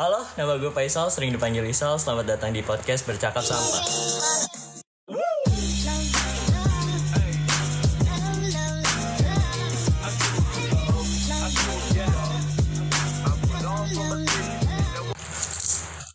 [0.00, 2.00] Halo, nama gue Faisal, sering dipanggil Isal.
[2.00, 3.84] Selamat datang di podcast Bercakap Sampah.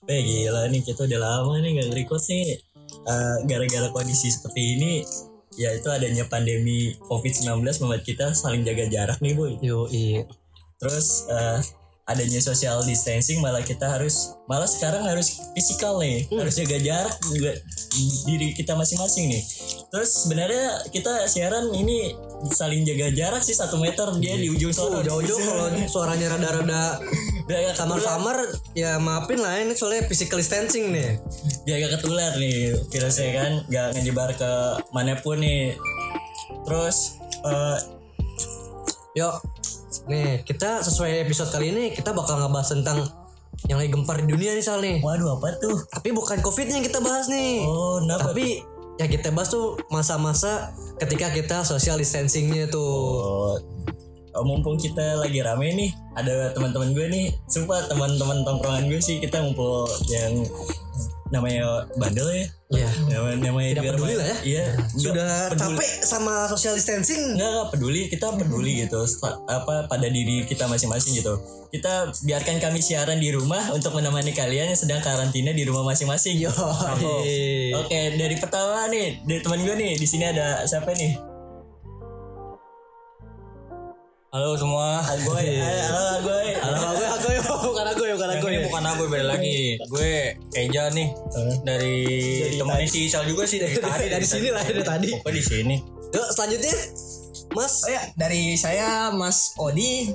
[0.10, 2.58] Eh gila nih, kita udah lama nih gak nge-record nih.
[2.90, 5.06] Eh, Gara-gara kondisi seperti ini,
[5.62, 9.62] ya itu adanya pandemi COVID-19 membuat kita saling jaga jarak nih boy.
[9.62, 10.26] Yo iya.
[10.82, 16.30] Terus eh, adanya social distancing malah kita harus malah sekarang harus fisikal nih.
[16.30, 17.58] Harus jaga jarak juga
[18.30, 19.42] diri kita masing-masing nih.
[19.90, 22.14] Terus sebenarnya kita siaran ini
[22.54, 24.06] saling jaga jarak sih satu meter.
[24.22, 25.02] Dia di ujung sana.
[25.02, 27.02] jauh-jauh kalau suaranya rada-rada
[27.46, 28.38] dia agak samar-samar
[28.74, 31.22] ya maafin lah ini soalnya physical distancing nih.
[31.66, 34.52] dia agak ketular nih virusnya kan nggak ngejebar ke
[34.94, 35.74] mana pun nih.
[36.70, 37.78] Terus eh,
[39.16, 39.55] Yuk.
[40.10, 43.08] Nih, kita sesuai episode kali ini kita bakal ngebahas tentang
[43.72, 45.00] yang lagi gempar di dunia nih Sal nih.
[45.00, 47.64] waduh apa tuh Tapi bukan covid yang kita bahas nih.
[47.64, 48.60] oh kenapa Tapi
[49.00, 52.84] yang kita bahas tuh masa-masa ketika kita social distancingnya tuh.
[52.84, 53.56] Oh,
[54.36, 59.20] oh, mumpung kita lagi rame nih, ada teman-teman gue nih, sumpah teman-teman tongkrongan gue sih
[59.20, 60.44] kita ngumpul yang
[61.28, 62.46] namanya bandel ya,
[62.76, 62.90] Ya.
[63.10, 64.38] namanya, namanya Tidak peduli namanya- lah ya.
[64.44, 65.62] Iya, Sudah peduli.
[65.74, 67.34] capek sama social distancing.
[67.34, 71.34] Nggak, nggak peduli, kita peduli gitu, sta- apa pada diri kita masing-masing gitu.
[71.68, 76.38] Kita biarkan kami siaran di rumah untuk menemani kalian yang sedang karantina di rumah masing-masing.
[76.38, 76.54] Yo.
[77.76, 81.35] Oke, dari pertama nih, dari teman gue nih, di sini ada siapa nih?
[84.36, 85.00] Halo semua.
[85.00, 86.60] Agoy, halo Agoy.
[86.60, 89.80] Halo, gue, aku yo, bukan aku bukan aku Ini bukan aku beda lagi.
[89.88, 91.08] Gue Eja nih.
[91.64, 92.04] Dari
[92.60, 94.06] temennya si Isal juga sih dari tadi.
[94.20, 95.16] Dari sini lah dari tadi.
[95.16, 95.76] Pokoknya di sini.
[96.12, 96.76] Yuk selanjutnya.
[97.56, 97.88] Mas.
[97.88, 100.12] Oh ya, dari saya Mas Odi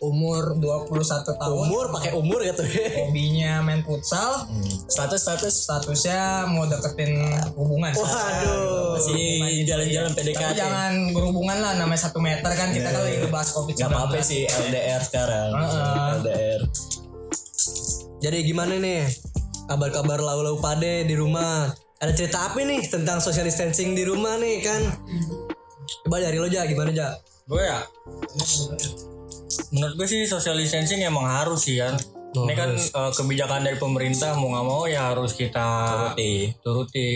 [0.00, 0.88] umur 21
[1.36, 1.52] tahun.
[1.68, 3.04] umur pakai umur gitu ya.
[3.04, 4.48] Hobinya main futsal.
[4.88, 7.20] Status status Statusnya mau deketin
[7.52, 7.92] hubungan.
[7.92, 8.96] Waduh.
[8.96, 10.56] masih jalan-jalan Tapi PDKT.
[10.56, 14.48] jangan berhubungan lah namanya satu meter kan kita kan lagi ngebahas covid Gak apa-apa sih
[14.48, 15.50] LDR sekarang.
[15.52, 16.08] Heeh.
[16.24, 16.60] LDR.
[18.20, 19.04] Jadi gimana nih
[19.68, 21.68] kabar-kabar lau-lau pade di rumah?
[22.00, 24.80] Ada cerita apa nih tentang social distancing di rumah nih kan?
[26.08, 27.20] Coba dari lo aja gimana aja?
[27.44, 27.84] Gue ya.
[29.68, 31.94] Menurut gue sih social distancing emang harus sih kan.
[32.30, 35.66] Oh, Ini kan eh, kebijakan dari pemerintah mau nggak mau ya harus kita
[36.14, 36.54] Turuti.
[36.62, 37.10] turuti.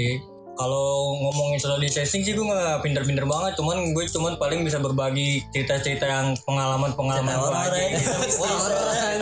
[0.54, 5.42] Kalau ngomongin social distancing sih gue nggak pinter-pinter banget, cuman gue cuman paling bisa berbagi
[5.50, 7.42] cerita-cerita yang pengalaman-pengalaman gue aja.
[7.42, 7.90] Orang-orang.
[7.90, 8.10] gitu.
[8.42, 8.58] Wah,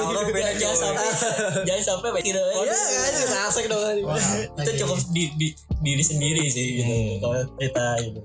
[0.03, 1.07] orang beda Jangan sampai
[1.69, 2.45] jangan sampai baik tidak.
[2.45, 3.81] Ya kan asik dong.
[4.61, 5.49] Itu cukup di, di
[5.81, 6.93] diri sendiri sih gitu.
[7.21, 8.21] Kalau cerita gitu.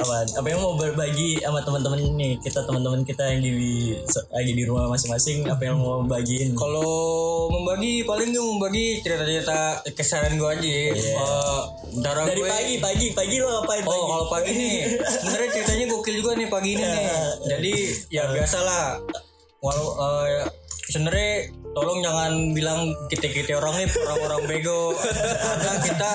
[0.00, 3.96] Apa, apa yang mau berbagi sama teman-teman nih kita teman-teman kita yang di
[4.28, 10.36] lagi di rumah masing-masing apa yang mau bagiin Kalau membagi paling gue membagi cerita-cerita keseharian
[10.36, 10.70] gue aja.
[10.92, 11.60] Eh,
[12.04, 15.84] cara dari gue pagi pagi pagi lo ngapain Oh pagi kalau pagi nih sebenarnya ceritanya
[15.88, 17.04] gokil juga nih pagi ini nih.
[17.56, 17.72] Jadi
[18.12, 19.29] ya biasalah.
[19.60, 20.48] Walau eh,
[20.88, 26.10] sebenarnya tolong jangan bilang kita kita orang nih orang-orang bego karena kita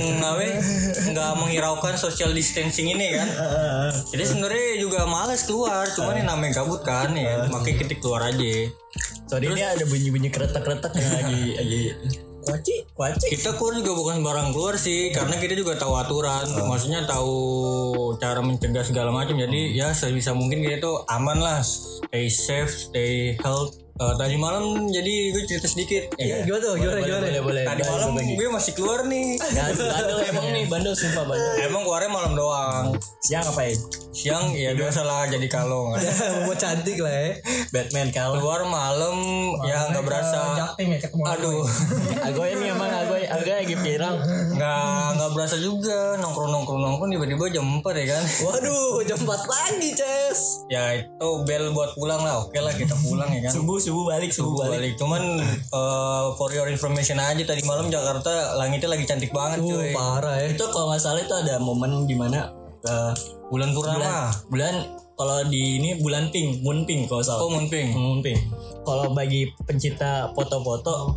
[0.00, 0.48] mengawe
[1.12, 3.28] nggak menghiraukan social distancing ini kan.
[4.08, 8.72] Jadi sebenarnya juga males keluar, cuman ini namanya gabut kan ya, makanya kita keluar aja.
[9.28, 11.82] Sorry ini ada bunyi-bunyi keretak-keretak yang lagi lagi
[12.44, 13.26] kuaci kuaci.
[13.32, 16.44] Kita keluar juga bukan sembarang keluar sih karena kita juga tahu aturan.
[16.44, 17.34] Maksudnya tahu
[18.20, 19.34] cara mencegah segala macam.
[19.34, 21.60] Jadi ya sebisa mungkin kita tuh aman lah.
[21.64, 23.80] Stay safe stay health.
[23.94, 26.18] Eh, tadi malam jadi gue cerita sedikit.
[26.18, 26.42] Ya.
[26.42, 26.74] Gimana tuh?
[26.82, 27.26] Gimana gimana?
[27.30, 27.64] boleh boleh.
[27.64, 29.38] Tadi malam gue masih keluar nih.
[29.38, 31.52] Bandel emang nih, bandel sumpah bandel.
[31.70, 32.98] emang keluarnya malam doang.
[33.22, 33.78] Siang ngapain?
[34.14, 35.98] Siang ya biasa lah jadi kalong
[36.46, 37.30] Mau cantik lah ya.
[37.68, 38.38] Batman kalau.
[38.38, 39.16] keluar malam
[39.60, 41.66] ya nggak berasa Jaktim ya ketemu aduh
[42.22, 44.14] Agoy ini emang Agoy, Agoy lagi viral.
[44.50, 49.26] nggak nggak berasa juga nongkrong nongkrong nongkrong tiba-tiba jam 4 ya kan Waduh, jam 4
[49.44, 50.40] pagi, Ces.
[50.68, 54.30] ya itu bel buat pulang lah oke lah kita pulang ya kan Subuh subuh balik
[54.30, 54.72] subuh Subuh balik.
[54.76, 54.92] balik.
[54.96, 59.90] Cuman eh, for your information aja tadi malam Jakarta langitnya lagi cantik banget Uh, cuy.
[59.90, 60.46] parah ya.
[60.48, 62.52] Itu kalau nggak salah itu ada momen di mana
[62.88, 63.12] uh,
[63.52, 64.32] Bulan bulan purnama.
[64.48, 64.74] bulan
[65.14, 67.46] kalau di ini bulan pink, moon pink kalau salah.
[67.46, 67.94] Oh Moonping.
[67.94, 68.40] Moon pink.
[68.82, 71.14] Kalau bagi pencinta foto-foto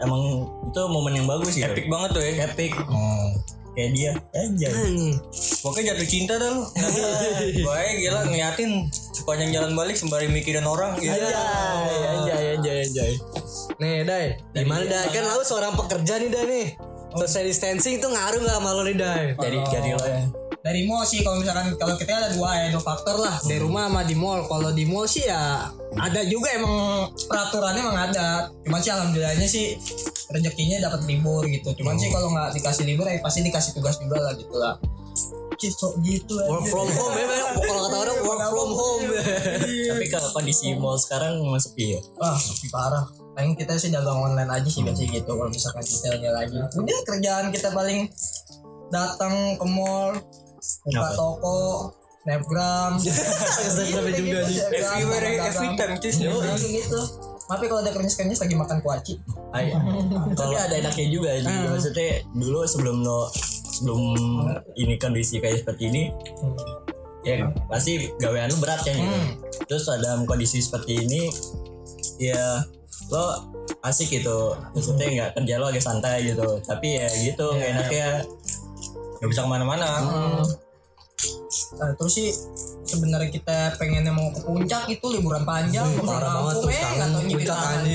[0.00, 1.68] emang itu momen yang bagus gitu.
[1.68, 2.48] Epic banget tuh ya.
[2.48, 2.72] Epic.
[2.72, 3.36] Hmm.
[3.74, 4.68] Kayak dia aja.
[4.70, 5.12] Hmm.
[5.60, 6.62] Pokoknya jatuh cinta dah lu.
[7.68, 8.70] Baik gila ngeliatin
[9.12, 10.96] sepanjang jalan balik sembari mikirin orang.
[11.02, 11.12] Ya.
[11.12, 13.12] Anjay, anjay, anjay, anjay.
[13.82, 14.26] Nih, Dai.
[14.54, 15.10] Gimana, Dai?
[15.10, 16.66] Kan lu seorang pekerja nih, Dai nih.
[17.14, 19.34] Social distancing itu ngaruh gak sama lo nih, Dai?
[19.34, 20.22] Dari dari lo ya.
[20.64, 23.36] Dari mall sih kalau misalkan kalau kita ada dua ya dua faktor lah.
[23.44, 24.48] Dari rumah sama di mall.
[24.48, 25.68] Kalau di mall sih ya
[26.00, 28.48] ada juga emang peraturannya emang ada.
[28.64, 29.76] Cuman sih alhamdulillahnya sih
[30.32, 31.76] rezekinya dapat libur gitu.
[31.76, 34.80] Cuman sih kalau nggak dikasih libur ya pasti dikasih tugas juga lah gitu lah.
[35.60, 37.26] Cicok gitu work from home ya
[37.68, 39.04] kalau kata orang work from home.
[39.92, 42.00] Tapi kalau kondisi mall sekarang memang sepi ya.
[42.16, 43.04] Wah, sepi parah.
[43.36, 45.28] Paling kita sih dagang online aja sih biasanya gitu.
[45.28, 46.56] Kalau misalkan detailnya lagi.
[46.56, 48.08] Udah kerjaan kita paling
[48.88, 50.14] datang ke mall,
[50.84, 51.08] buka Apa?
[51.14, 51.58] toko,
[52.24, 52.92] snapgram.
[53.02, 54.56] Snapgram Gitu, juga gitu, nih.
[54.58, 55.92] snapgram, everywhere every time
[56.40, 57.00] Langsung gitu.
[57.44, 59.14] Tapi kalau ada kernyes-kernyes lagi makan kuaci.
[59.52, 59.68] Ay,
[60.40, 61.44] tapi ada enaknya juga sih.
[61.44, 63.28] Maksudnya dulu sebelum lo
[63.74, 64.00] sebelum
[64.80, 66.02] ini kondisi kayak seperti ini
[67.24, 69.00] ya pasti gawean lu berat gitu.
[69.68, 71.28] Terus dalam kondisi seperti ini
[72.16, 72.64] ya
[73.12, 73.52] lo
[73.84, 74.56] asik gitu.
[74.72, 76.64] Maksudnya nggak kerja lo agak santai gitu.
[76.64, 78.08] Tapi ya gitu nggak enaknya
[79.24, 79.88] nggak bisa ke mana-mana.
[81.80, 82.28] Nah, terus sih
[82.84, 87.36] sebenarnya kita pengennya mau ke puncak itu liburan panjang ke parah banget tuh, eh taunya
[87.40, 87.94] puncak ini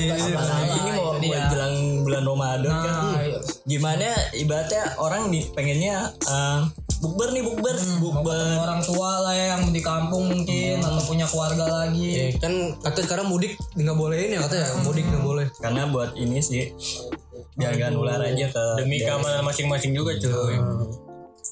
[0.98, 1.46] mau, dia.
[1.46, 2.90] jelang bulan Ramadan kan.
[2.90, 3.38] Nah, iya.
[3.62, 6.60] Gimana ibaratnya orang di pengennya eh,
[6.98, 8.58] bukber nih bukber, bukber.
[8.58, 12.10] orang tua lah ya yang di kampung mungkin atau punya keluarga lagi.
[12.10, 14.82] Ya, kan kata sekarang mudik nggak bolehin ya katanya.
[14.82, 15.46] Mudik nggak boleh.
[15.62, 16.74] Karena buat ini sih
[17.60, 20.56] biar nggak nular aja ke demi keamanan masing-masing juga cuy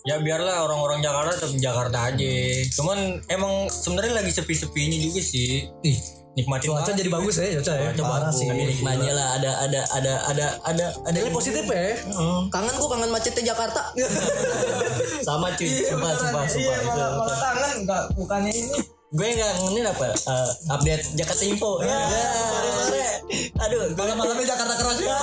[0.06, 2.34] ya biarlah orang-orang Jakarta tetap Jakarta aja.
[2.76, 5.66] Cuman emang sebenarnya lagi sepi-sepinya juga sih.
[5.82, 5.98] Ih
[6.38, 7.90] nikmatin cuaca jadi bagus ya cuaca ya.
[7.98, 9.42] Parah sih nikmatnya lah.
[9.42, 11.98] Ada ada ada ada ada ada Nilai positif ya.
[12.54, 13.90] Kangen gua kangen macetnya Jakarta.
[15.26, 15.82] Sama cuy.
[15.82, 16.62] Sumpah sumpah sumpah.
[16.62, 18.78] iya itu malah, tangan enggak bukannya ini.
[19.08, 21.80] Gue nggak ngenin apa eh, update Jakarta Info.
[21.80, 23.08] Ya sore sore
[23.56, 23.88] aduh.
[23.90, 25.16] Gue malam-malamnya Jakarta keras ya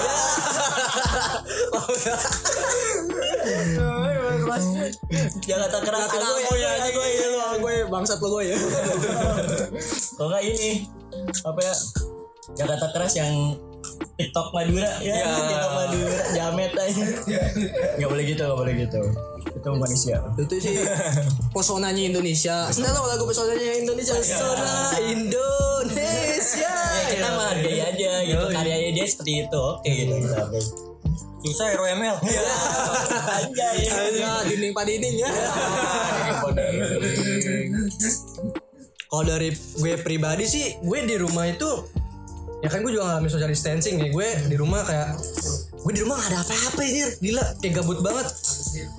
[5.46, 7.28] Jakarta keras aku ya aja gue ya.
[7.32, 8.58] lu gue bangsat lo gue ya.
[10.18, 10.70] Kalau nggak ini
[11.44, 11.76] apa ya
[12.56, 13.58] Jakarta keras yang
[14.16, 17.06] TikTok Madura ya, TikTok Madura jamet aja.
[18.00, 19.02] Nggak boleh gitu nggak boleh gitu.
[19.56, 20.76] Itu manusia itu sih
[21.56, 22.70] pesonanya Indonesia.
[22.70, 24.16] Lo lagu pesonanya Indonesia.
[24.20, 26.74] Pesona Indonesia.
[26.76, 28.46] Ya kita menghargai aja gitu.
[28.52, 29.64] Karyanya dia seperti itu.
[29.80, 30.44] Oke gitu kita
[31.46, 32.18] susah hero ML
[33.38, 33.76] anjay
[34.18, 35.30] ya dinding pak dinding ya
[39.06, 41.70] Kalau dari gue pribadi sih, gue di rumah itu
[42.60, 44.12] ya kan gue juga ngalamin social distancing nih.
[44.12, 45.16] Gue di rumah kayak
[45.72, 48.28] gue di rumah gak ada apa-apa ini gila kayak gabut banget.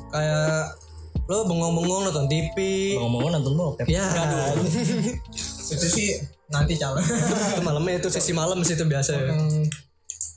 [0.09, 0.73] Kayak
[1.27, 2.57] lo bengong-bengong nonton TV.
[2.97, 4.07] ngomong-ngomong nonton bokep Ya,
[5.67, 6.15] itu sih
[6.47, 9.11] nanti calon itu malamnya itu sesi malam sih itu biasa.
[9.19, 9.35] ya.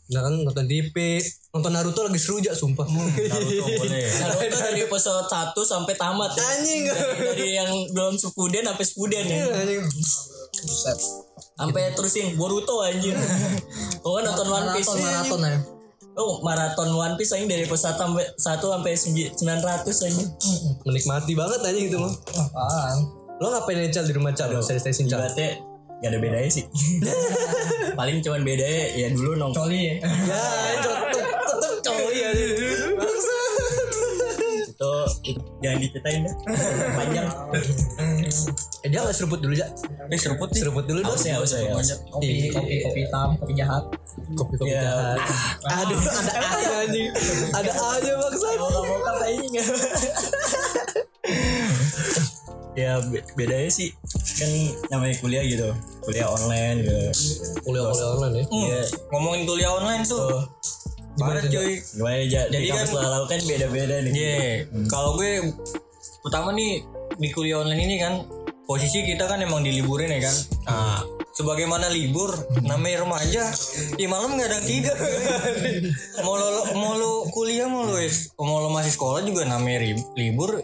[0.09, 1.21] Nah kan nonton TV,
[1.53, 2.85] nonton Naruto lagi seru aja sumpah.
[2.89, 6.41] Naruto boleh Naruto dari episode 1 sampai tamat ya.
[6.41, 6.81] Anjing.
[6.89, 9.45] Dari, dari yang belum Shippuden sampai Shippuden ya.
[9.53, 9.85] Anjing.
[10.65, 10.99] Buset.
[11.53, 13.13] Sampai terusin Boruto anjir.
[14.01, 14.89] Oh kan nonton One Piece.
[14.89, 15.57] maraton maraton ya
[16.19, 20.23] Oh, maraton One Piece aja dari episode 1 sampai 1 sampai 900 aja.
[20.83, 22.11] Menikmati banget aja gitu mah.
[22.33, 22.97] apaan
[23.39, 24.51] Lo ngapain aja Cal, di rumah Cal?
[24.59, 25.23] Social distancing Cal?
[25.23, 25.68] Ibaratnya
[25.99, 26.63] gak ada bedanya sih.
[27.99, 29.67] Paling cuman bedanya ya dulu nongkrong.
[29.67, 29.93] coli Ya,
[30.83, 32.29] tetep tetep cowok ya.
[34.69, 34.93] Itu,
[35.27, 36.35] itu jangan diceritain dah.
[36.95, 37.27] Panjang.
[38.79, 39.67] Eh dia gak seruput dulu ya?
[40.09, 41.11] eh seruput nih Seruput dulu dong.
[41.11, 41.75] Harusnya harusnya ya.
[42.09, 43.83] kopi kopi kopi hitam kopi jahat
[44.33, 44.81] Kopi kopi Ya.
[44.81, 45.19] jahat.
[45.83, 47.11] Aduh, ada aja anjing.
[47.51, 48.47] Ada aja bangsa.
[48.55, 49.63] Moga-moga kayaknya.
[52.73, 53.89] ya be- bedanya sih
[54.37, 54.49] kan
[54.89, 55.69] namanya kuliah gitu
[56.01, 56.97] kuliah online gitu
[57.61, 58.43] Kuliah kuliah online ya.
[58.47, 58.81] Iya.
[59.09, 60.39] ngomongin kuliah online tuh tuh
[61.19, 64.37] parah cuy gimana aja Jadi kan- kampus kan, lakukan beda-beda nih Iya,
[64.87, 65.31] kalau gue
[66.21, 66.85] pertama nih
[67.15, 68.13] di kuliah online ini kan
[68.63, 70.35] posisi kita kan emang diliburin ya kan.
[70.63, 71.01] Nah,
[71.33, 72.29] sebagaimana libur
[72.61, 73.49] namanya remaja,
[73.97, 74.93] di malam nggak ada tidur.
[76.23, 76.47] mau lo
[76.77, 77.97] mau lo kuliah mau lo
[78.37, 80.61] mau lo masih sekolah juga namanya libur.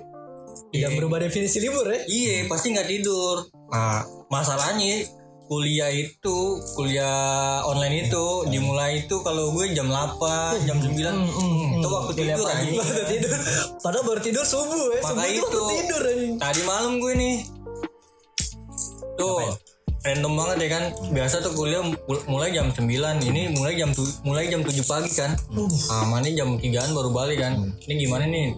[0.75, 1.99] Tidak Iya, berubah definisi libur ya.
[2.05, 3.47] iya pasti nggak tidur.
[3.67, 5.07] Nah, masalahnya
[5.45, 6.37] kuliah itu
[6.73, 7.15] kuliah
[7.63, 10.91] online itu dimulai itu kalau gue jam 8 jam 9
[11.75, 12.75] itu waktu tidur anjing.
[12.75, 13.31] Udah tidur.
[13.79, 15.01] Padahal baru tidur subuh ya.
[15.01, 15.45] Maka Subuh itu.
[15.47, 16.33] baru tidur anjing.
[16.35, 17.35] Tadi malam gue nih.
[19.15, 19.37] Tuh,
[20.01, 20.83] random banget ya kan.
[21.09, 22.81] Biasa tuh kuliah mul- mulai jam 9,
[23.23, 23.89] ini mulai jam
[24.21, 25.31] mulai jam 7 pagi kan.
[25.87, 27.53] Ah, mana jam 3-an baru balik kan.
[27.81, 28.57] Ini gimana nih?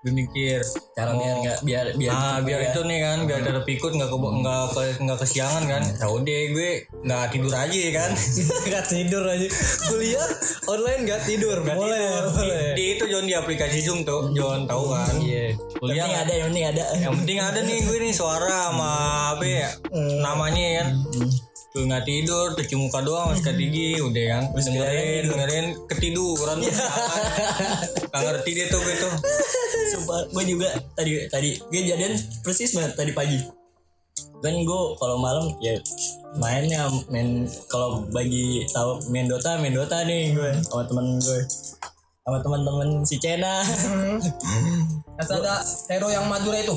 [0.00, 0.64] Gue mikir
[0.96, 2.68] cara biar oh, nggak biar biar gitu biar ya.
[2.72, 5.82] itu nih kan, biar tetap ikut nggak ke nggak ke nggak kesiangan kan.
[5.84, 6.70] Ya udah gue
[7.04, 8.10] nggak tidur aja ya kan.
[8.70, 9.48] Gak tidur aja.
[9.90, 10.28] Kuliah
[10.64, 11.58] online gak tidur.
[11.60, 12.72] boleh, boleh.
[12.72, 15.14] Di, di itu John di aplikasi Zoom tuh, John tahu kan.
[15.20, 15.58] Iya.
[15.76, 18.92] Kuliah Yang nggak- ada yang penting ada yang penting ada nih gue nih suara sama
[19.36, 19.68] apa ya
[20.22, 20.88] namanya ya kan
[21.70, 24.42] Tuh nggak tidur, cuci muka doang, sikat gigi, udah kan.
[24.58, 26.58] Dengerin, dengerin, ketiduran.
[28.10, 29.12] Gak ngerti dia tuh gue tuh.
[29.90, 32.14] Sumpah, gue juga tadi tadi gue jadian
[32.46, 33.38] persis banget tadi pagi.
[34.40, 35.74] Kan gue kalau malam ya
[36.38, 41.40] mainnya main kalau bagi tahu main Dota main Dota nih gue sama temen gue
[42.22, 43.66] sama teman-teman si Cena.
[45.18, 45.54] Kata ada
[45.90, 46.76] hero yang Madura itu.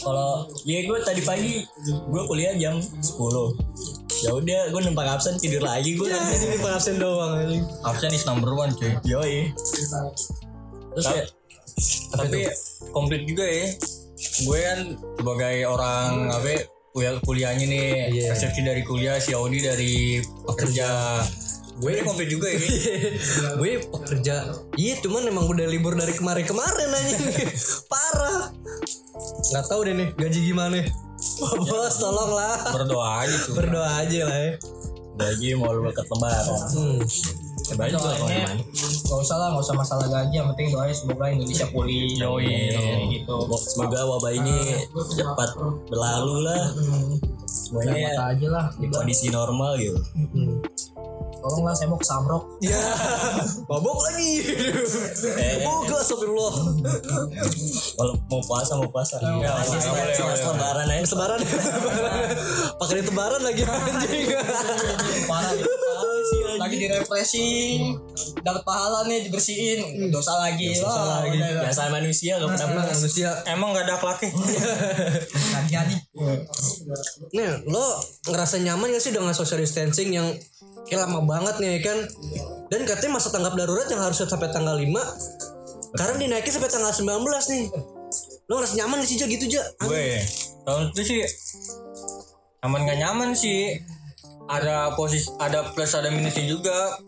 [0.00, 5.60] kalau ya gue tadi pagi gue kuliah jam 10 ya udah gue numpang absen tidur
[5.60, 7.44] lagi gue Ini absen doang.
[7.84, 8.96] Absen is number one cuy.
[9.04, 9.52] yoi
[10.94, 11.24] terus ya
[12.14, 12.46] Tapi
[12.90, 13.66] komplit juga ya.
[14.46, 14.78] Gue kan
[15.18, 16.58] sebagai orang apa ya,
[16.94, 18.26] kuliah kuliahnya nih, Iya.
[18.30, 20.86] resepsi dari kuliah, si Audi dari pekerja.
[21.74, 22.62] Gue ini komplit juga ya.
[23.58, 24.34] gue pekerja
[24.78, 27.16] iya cuman emang udah libur dari kemarin-kemarin aja
[27.90, 28.54] parah
[29.50, 30.86] nggak tahu deh nih gaji gimana
[31.68, 33.54] bos tolong lah Berdoa aja tuh.
[33.56, 34.52] berdoa aja lah ya
[35.14, 36.98] gaji mau lu deket lebaran hmm.
[37.70, 38.26] coba aja kalau
[39.04, 40.36] gak usah lah, gak usah masalah gaji.
[40.36, 42.12] Yang penting doanya semoga Indonesia pulih.
[42.16, 42.48] Yoi.
[43.14, 43.36] gitu.
[43.56, 45.50] semoga wabah ini cepat
[45.88, 46.60] berlalu lah
[47.46, 48.64] semuanya Mata aja lah.
[48.76, 50.00] di kondisi normal gitu
[51.44, 52.56] Tolong lah saya mau ke Samrok.
[52.64, 52.80] ya
[53.68, 54.32] mabok lagi.
[55.68, 56.54] Oh gak astagfirullah.
[58.00, 59.20] Kalau mau puasa mau puasa.
[59.20, 60.16] Ya, boleh.
[60.40, 61.04] lebaran aja.
[61.04, 61.40] Lebaran.
[62.80, 64.26] Pakai di lebaran lagi anjing.
[65.28, 65.52] Parah
[66.34, 66.58] gitu.
[66.58, 67.80] Lagi direfreshing,
[68.42, 70.74] dapat pahala nih dibersihin, dosa lagi.
[70.82, 71.38] Wah, lagi.
[71.38, 71.62] udah, udah.
[71.66, 74.30] biasa manusia gak pernah puas manusia Emang gak ada akhlaknya?
[75.74, 75.96] Jadi.
[77.34, 77.86] Nih, lo
[78.26, 80.28] ngerasa nyaman gak sih dengan social distancing yang
[80.90, 81.98] kayak lama banget nih kan?
[82.68, 87.22] Dan katanya masa tanggap darurat yang harusnya sampai tanggal 5 Sekarang dinaikin sampai tanggal 19
[87.28, 87.64] nih
[88.50, 89.62] Lo ngerasa nyaman gak sih Ja gitu Ja?
[89.84, 90.20] gue
[90.64, 91.18] tahun itu sih
[92.64, 93.78] nyaman gak nyaman sih
[94.46, 96.98] ada posisi ada plus ada minusnya juga.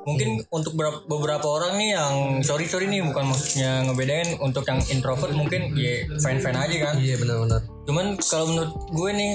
[0.00, 4.80] Mungkin untuk berap- beberapa orang nih yang sorry sorry nih bukan maksudnya ngebedain untuk yang
[4.88, 6.94] introvert mungkin ya fine fine aja kan?
[6.96, 7.60] Iya benar-benar.
[7.84, 9.32] Cuman kalau menurut gue nih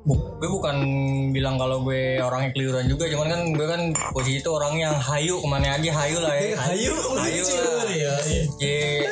[0.00, 0.76] bu- gue bukan
[1.30, 3.82] bilang kalau gue orangnya keliruan juga cuman kan gue kan
[4.14, 6.54] posisi itu orang yang hayu ke mana aja hayu lah ya.
[6.70, 8.14] Hayu, hayu lucu lah ya
[8.62, 9.10] ya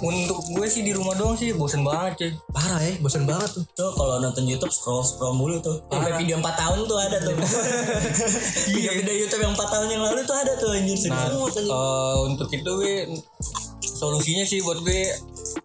[0.00, 2.30] untuk gue sih di rumah doang sih bosen banget cuy.
[2.52, 3.64] Parah ya, bosan banget tuh.
[3.76, 5.80] Tuh kalau nonton YouTube scroll scroll mulu tuh.
[5.92, 7.34] Sampai video 4 tahun tuh ada tuh.
[8.74, 10.96] Video video YouTube yang 4 tahun yang lalu tuh ada tuh anjir.
[11.10, 12.96] Nah, eh, untuk itu gue
[13.80, 15.02] solusinya sih buat gue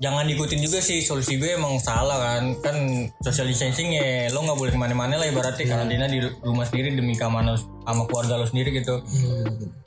[0.03, 0.99] jangan ikutin juga sih.
[0.99, 2.43] Solusi gue emang salah kan.
[2.59, 5.63] Kan social distancing ya lo nggak boleh ke mana-mana lah ibaratnya.
[5.63, 8.99] Karantina di rumah sendiri demi keamanan sama keluarga lo sendiri gitu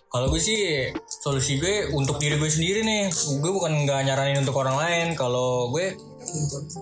[0.08, 3.12] kalau gue sih solusi gue untuk diri gue sendiri nih.
[3.44, 5.06] Gue bukan nggak nyaranin untuk orang lain.
[5.12, 5.92] Kalau gue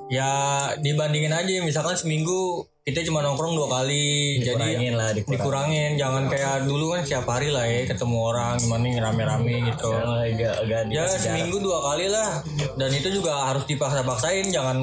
[0.07, 0.31] ya
[0.79, 1.59] dibandingin aja.
[1.67, 4.39] Misalkan seminggu kita cuma nongkrong dua kali.
[4.39, 5.35] Dikurangin jadi lah dikurangin.
[5.35, 5.91] dikurangin.
[5.99, 9.91] Jangan kayak dulu kan setiap hari lah ya ketemu orang gimana nih rame-rame gitu.
[9.91, 12.47] Sekarang agak agak ya seminggu dua kali lah.
[12.79, 14.55] Dan itu juga harus dipaksa-paksain.
[14.55, 14.79] Jangan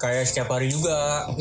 [0.00, 1.28] kayak setiap hari juga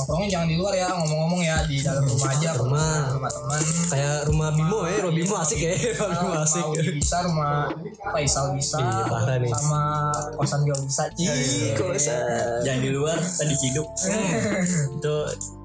[0.00, 2.50] Nongkrongnya jangan di luar ya, ngomong-ngomong ya di dalam rumah aja.
[2.56, 2.94] Rumah.
[3.12, 3.60] rumah teman.
[3.90, 6.64] Kayak rumah Bimo ya, rumah Bimo asik ya Rumah Bimo asik
[6.96, 7.68] bisa rumah
[8.10, 9.50] Faisal bisa Iya, parah nih.
[9.52, 9.82] sama
[10.38, 11.04] kosan Gio bisa
[11.76, 12.20] kosan
[12.64, 13.88] jangan di luar tadi ciduk
[14.96, 15.14] itu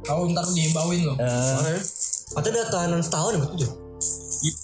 [0.04, 1.80] kau ntar dibawin loh eh,
[2.34, 3.85] Katanya ada tahanan setahun gitu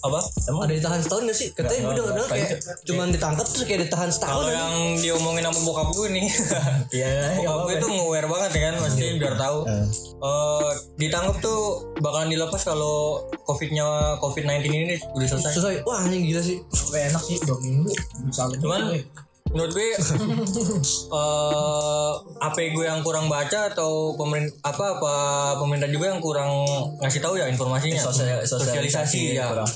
[0.02, 0.20] apa?
[0.46, 1.48] Emang Ada ditahan setahun gak sih?
[1.50, 2.50] Katanya gue denger denger kayak
[2.82, 6.26] cuman ditangkap terus kayak ditahan setahun kalau yang diomongin sama bokap gue nih?
[6.96, 9.58] Iya bokap gue tuh nge-aware banget ya kan pasti biar tahu.
[10.22, 11.60] Eh, ditangkap tuh
[11.98, 13.84] bakalan dilepas kalau covidnya
[14.18, 15.52] covid 19 ini udah selesai.
[15.56, 16.58] Selesai, wah anjing gila sih.
[16.92, 17.90] Enak sih dua minggu.
[18.32, 19.02] Cuman Eh,
[19.52, 19.88] menurut gue
[21.12, 25.14] eh apa gue yang kurang baca atau pemerintah apa apa
[25.60, 26.50] pemerintah juga yang kurang
[26.98, 28.00] ngasih tahu ya informasinya?
[28.00, 29.46] Sosial- sosialisasi sosialisasi ya.
[29.48, 29.68] kurang.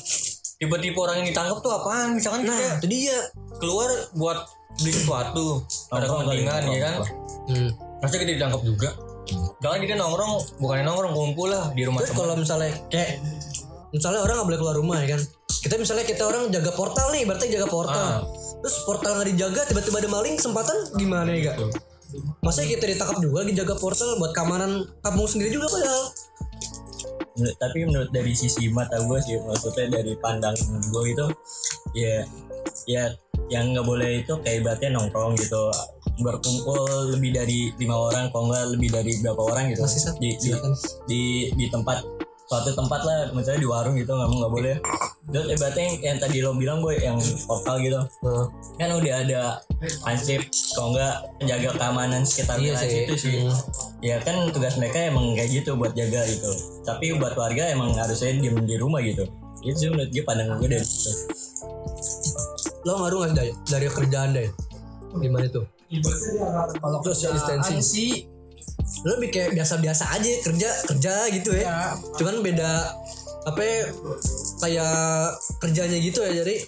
[0.56, 2.16] tipe-tipe orang yang ditangkap tuh apaan?
[2.16, 3.18] Misalkan Nah kita itu dia.
[3.56, 4.38] keluar buat
[4.76, 6.94] beli sesuatu ada kali, kepentingan ya kan?
[7.46, 7.70] Hmm.
[8.00, 8.88] masa kita ditangkap juga?
[9.60, 13.18] Jangan kita nongkrong bukan nongkrong kumpul lah di rumah Terus kalau misalnya kayak
[13.90, 15.22] Misalnya orang gak boleh keluar rumah ya kan
[15.62, 18.08] Kita misalnya kita orang jaga portal nih Berarti jaga portal.
[18.08, 18.20] Ah.
[18.62, 21.56] Terus portal gak dijaga Tiba-tiba ada maling Kesempatan gimana ya gak
[22.40, 26.04] Masa kita ditangkap juga lagi jaga portal Buat keamanan kampung sendiri juga padahal
[27.36, 30.56] menurut- tapi menurut dari sisi mata gue sih maksudnya dari pandang
[30.88, 31.26] gue itu
[31.92, 32.24] ya
[32.88, 33.12] ya
[33.52, 35.70] yang nggak boleh itu kayak ibaratnya nongkrong gitu.
[36.16, 39.84] Berkumpul lebih dari lima orang kalau nggak lebih dari berapa orang gitu.
[39.84, 40.50] Masih, di, di,
[41.06, 41.22] di
[41.54, 42.02] di tempat
[42.46, 44.74] suatu tempat lah misalnya di warung gitu nggak mau nggak boleh
[45.26, 48.46] terus ibaratnya yang, yang tadi lo bilang boy yang lokal gitu Heeh.
[48.76, 49.40] kan udah ada
[50.04, 50.40] ansip
[50.72, 52.90] kalau nggak penjaga keamanan sekitar Iya sih.
[53.02, 53.58] situ sih Hmm.
[53.98, 56.50] ya kan tugas mereka emang kayak gitu buat jaga gitu
[56.82, 59.26] tapi buat warga emang harusnya diem di rumah gitu
[59.60, 61.10] itu sih menurut gue pandangan gue dari situ
[62.82, 63.50] lo ngaruh nggak sih Day?
[63.66, 64.48] dari kerjaan deh
[65.16, 65.66] gimana tuh
[66.76, 67.78] Kalau Social distancing.
[67.78, 68.10] sih
[69.06, 71.62] lo lebih kayak biasa-biasa aja kerja kerja gitu ya.
[71.70, 71.78] Ya
[72.18, 72.90] cuman beda
[73.46, 73.86] apa ya,
[74.58, 74.98] kayak
[75.62, 76.58] kerjanya gitu ya jadi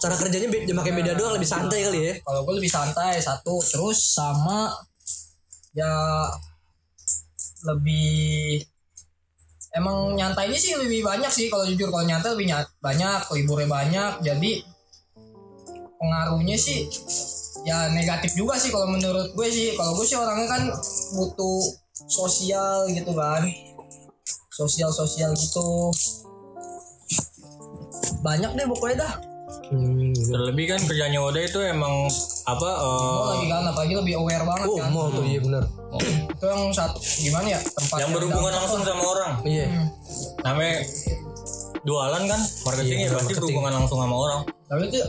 [0.00, 2.14] cara kerjanya beda makin beda doang lebih santai kali ya.
[2.24, 3.60] Kalau gue lebih santai satu.
[3.60, 4.72] Terus sama
[5.76, 5.92] ya
[7.68, 8.64] lebih
[9.76, 11.92] emang nyantainya sih lebih banyak sih kalau jujur.
[11.92, 14.12] Kalau nyantai lebih nyat, banyak liburnya banyak.
[14.24, 14.64] Jadi
[16.00, 16.88] pengaruhnya sih
[17.62, 19.74] ya negatif juga sih kalau menurut gue sih.
[19.74, 20.62] Kalau gue sih orangnya kan
[21.14, 21.60] butuh
[22.06, 23.44] sosial gitu kan.
[24.50, 25.90] Sosial sosial gitu.
[28.20, 29.12] Banyak deh pokoknya dah.
[29.70, 30.34] Hmm, gitu.
[30.34, 32.10] Terlebih kan kerjanya Oda itu emang
[32.44, 34.90] apa Oh eh, lagi kan apalagi lebih aware banget oh kan.
[34.90, 35.64] mall tuh iya bener.
[36.26, 39.32] Itu yang satu gimana ya tempat yang berhubungan langsung sama orang.
[39.44, 39.66] iya.
[40.42, 40.74] Namanya
[41.80, 43.38] jualan kan marketing Iya, ya pasti marketing.
[43.40, 44.40] berhubungan langsung sama orang.
[44.66, 45.00] tapi itu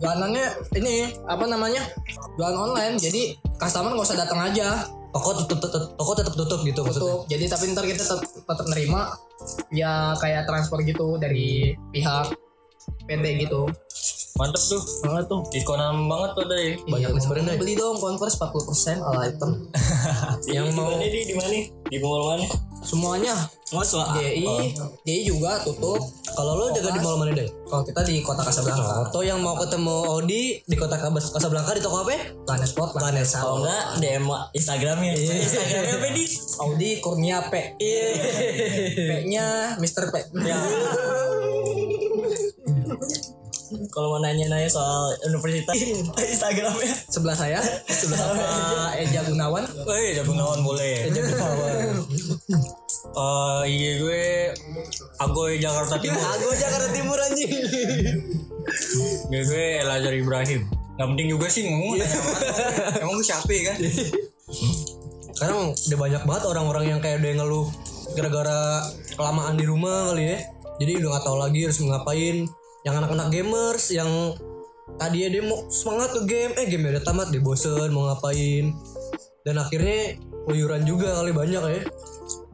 [0.00, 0.46] jualannya
[0.80, 1.84] ini apa namanya
[2.34, 2.96] jualan online.
[2.96, 4.88] Jadi customer nggak usah datang aja.
[5.10, 7.02] Toko tutup tutup toko tetap tutup gitu maksudnya?
[7.02, 7.20] Tutup.
[7.26, 9.10] Jadi tapi ntar kita tetap tetap nerima
[9.74, 12.30] ya kayak transfer gitu dari pihak
[13.10, 13.66] PT gitu.
[14.38, 14.82] Mantep tuh.
[15.04, 15.40] banget tuh.
[15.52, 16.68] Ikonan banget tuh deh.
[16.88, 17.58] Banyak nih sebenarnya.
[17.60, 19.50] beli dong converse 40% all item.
[20.54, 21.48] Yang mau- di mana di di mana
[21.90, 23.36] di mall mana semuanya.
[23.70, 24.74] Oh soal DI
[25.06, 26.02] DI juga tutup.
[26.34, 29.06] Kalau lo jaga di mall mana deh kalau kita di kota Casablanca.
[29.06, 32.10] Atau yang mau ketemu Audi di kota Kabas Casablanca di toko apa?
[32.10, 32.20] Ya?
[32.46, 32.90] Planet Sport.
[32.98, 35.12] Planet kalau enggak DM Instagramnya.
[35.14, 36.24] Instagramnya apa di?
[36.60, 37.78] Audi Kurnia P.
[37.78, 38.06] Iya.
[38.90, 39.46] P-nya
[39.78, 40.10] Mr.
[40.10, 40.14] P
[43.94, 45.78] kalau mau nanya-nanya soal universitas
[46.34, 48.48] Instagramnya sebelah saya sebelah sama
[48.98, 51.06] Eja Gunawan Woi, Jagunawan boleh.
[53.10, 54.24] Eh, iya gue
[55.18, 56.20] Agoy Jakarta Timur.
[56.20, 57.50] Aku Jakarta Timur anjing
[59.26, 60.68] Gue gue Elajar Ibrahim.
[60.94, 63.02] Gak penting juga sih ngomong apaan.
[63.02, 63.78] Emang gue siapa ya kan?
[65.32, 67.66] Sekarang udah banyak banget orang-orang yang kayak udah ngeluh
[68.14, 68.84] gara-gara
[69.16, 70.38] kelamaan di rumah kali ya.
[70.80, 72.36] Jadi udah gak tahu lagi harus ngapain.
[72.80, 74.10] Yang anak-anak gamers yang
[74.96, 78.72] tadi dia mau semangat ke game, eh game udah tamat dia bosen mau ngapain.
[79.40, 81.80] Dan akhirnya keluyuran juga kali banyak ya.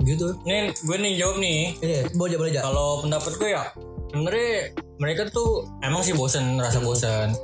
[0.02, 0.26] Gitu.
[0.44, 1.60] Nih gue nih jawab nih.
[1.78, 2.62] Iya, boleh aja boleh aja.
[2.62, 3.64] Kalau pendapat gue ya
[4.06, 4.52] sebenarnya
[4.96, 7.34] mereka tuh emang sih bosen rasa bosen.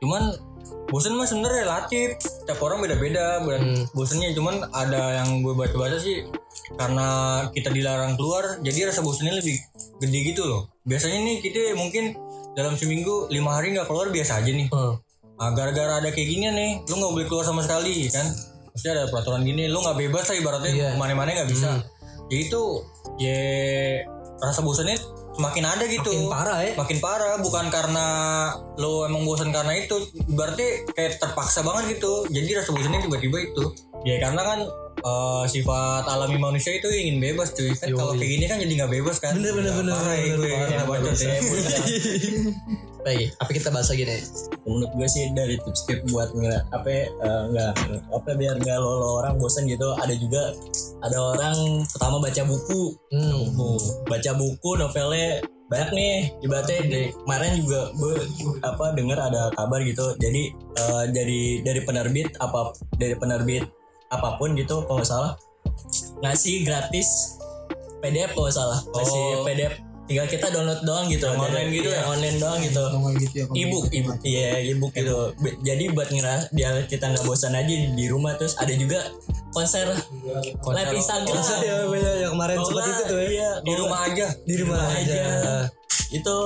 [0.00, 0.32] Cuman
[0.88, 2.16] bosen mah sebenarnya relatif.
[2.48, 3.44] Tiap orang beda-beda.
[3.44, 6.24] Beda- Bosennya cuman ada yang gue baca-baca sih
[6.74, 7.08] karena
[7.52, 9.56] kita dilarang keluar jadi rasa bosennya lebih
[10.00, 10.62] gede gitu loh.
[10.88, 12.16] Biasanya nih kita mungkin
[12.56, 14.72] dalam seminggu lima hari nggak keluar biasa aja nih.
[14.72, 14.96] Hmm.
[15.38, 18.26] Nah, gara-gara ada kayak gini nih, lu nggak boleh keluar sama sekali kan?
[18.74, 20.88] Pasti ada peraturan gini, lu nggak bebas lah ibaratnya Iya.
[20.90, 21.78] ke mana-mana nggak bisa.
[22.26, 22.62] Ya itu,
[23.22, 23.38] ya
[24.42, 24.98] rasa bosannya
[25.38, 26.10] semakin ada gitu.
[26.10, 26.72] Makin parah ya.
[26.74, 28.06] Makin parah, bukan karena
[28.82, 29.94] lu emang bosan karena itu,
[30.34, 32.26] berarti kayak terpaksa banget gitu.
[32.34, 33.64] Jadi rasa bosannya tiba-tiba itu.
[34.02, 34.58] Ya karena kan
[34.98, 37.70] eh, sifat alami manusia itu ingin bebas cuy.
[37.74, 39.38] Kan kalau kayak gini kan jadi nggak bebas kan?
[39.38, 41.38] Bener, bener, Ya, bener, ya bener, bener, bener, ya.
[43.06, 44.20] Baik, apa kita bahas lagi nih?
[44.68, 47.72] menurut gue sih dari tips-tips buat nggak apa ya, eh, nggak
[48.12, 50.52] apa biar nggak lo, lo orang bosan gitu ada juga
[51.00, 53.32] ada orang pertama baca buku Hmm.
[53.48, 53.70] buku
[54.04, 58.14] baca buku novelnya banyak nih ibaratnya dari kemarin juga gue
[58.60, 63.64] apa dengar ada kabar gitu jadi eh, dari dari penerbit apa dari penerbit
[64.08, 65.32] apa pun gitu kalau nggak salah
[66.20, 67.38] ngasih gratis
[67.98, 69.44] PDF kalau nggak salah ngasih Oh.
[69.44, 69.74] PDF
[70.08, 72.04] tinggal kita download doang gitu Yang Dari- online gitu iya, ya?
[72.08, 72.84] online doang gitu
[73.18, 74.16] gitu ya Ebook, ebook.
[74.24, 75.16] Iya, ebook gitu.
[75.60, 79.04] Jadi buat ngeras biar kita nggak bosan aja di, di rumah terus ada juga
[79.52, 79.84] konser,
[80.64, 81.44] live Instagram.
[81.60, 83.28] Ya, ya, yang kemarin sempat nggak, itu tuh ya.
[83.28, 84.26] Iya, Di rumah aja.
[84.40, 85.20] Di rumah aja.
[86.08, 86.36] itu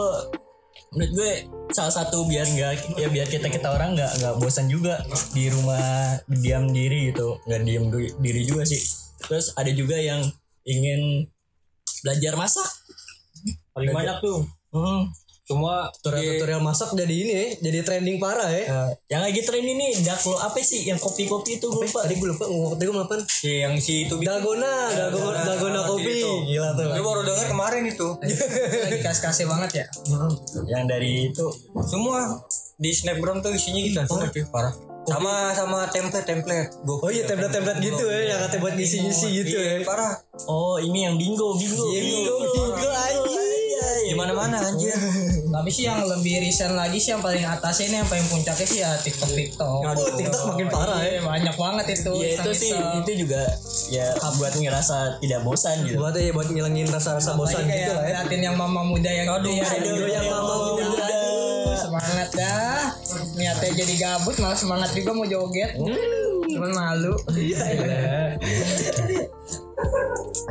[0.92, 1.32] menurut gue
[1.72, 5.00] salah satu biar nggak ya biar kita kita orang nggak nggak bosan juga
[5.32, 7.84] di rumah diam diri gitu nggak diam
[8.20, 8.80] diri juga sih
[9.24, 10.20] terus ada juga yang
[10.68, 11.24] ingin
[12.04, 12.68] belajar masak
[13.72, 14.44] Paling banyak tuh.
[14.76, 15.02] hmm.
[15.42, 18.62] Cuma Tutorial-tutorial masak jadi ini ya, jadi trending parah ya.
[18.62, 22.14] Eh, yang lagi tren ini dark lo apa sih yang kopi-kopi itu gue lupa Tadi
[22.14, 23.22] gue lupa ngomong tadi gue ngapain?
[23.26, 24.26] si yang si itu gitu.
[24.26, 26.22] Dalgona, Dalgona, Dalgona kopi.
[26.22, 26.32] itu.
[26.46, 26.86] Gila tuh.
[26.94, 28.08] Gue baru denger kemarin itu.
[28.86, 29.86] lagi kas-kasih banget ya
[30.70, 31.46] yang dari itu
[31.82, 32.38] Semua
[32.78, 33.98] di snapgram tuh isinya gitu
[34.50, 34.70] parah.
[35.02, 36.70] Sama sama template template.
[36.86, 39.82] Oh iya template-template gitu ya yang katanya buat ngisi-ngisi gitu ya.
[39.82, 40.14] Parah.
[40.46, 44.06] oh ini yang bingo bingo Bingo, bingo, anjing.
[44.06, 44.94] Di mana mana anjir.
[45.62, 48.82] tapi sih yang lebih recent lagi sih yang paling atasnya ini yang paling puncaknya sih
[48.82, 49.78] ya TikTok TikTok.
[49.94, 51.06] Oh, TikTok makin parah ya.
[51.06, 53.46] Iya, banyak banget itu ya itu sih itu juga
[53.86, 54.10] ya
[54.42, 56.02] buat ngerasa tidak bosan gitu.
[56.02, 58.26] Buat ya buat ngilangin rasa-rasa bosan gitu lah ya.
[58.26, 61.14] ngeliatin yang mama muda yang aduh ya aduh, yang mama muda.
[61.78, 62.98] semangat dah.
[63.38, 65.78] Niatnya jadi gabut malah semangat juga mau joget
[66.52, 67.14] cuman malu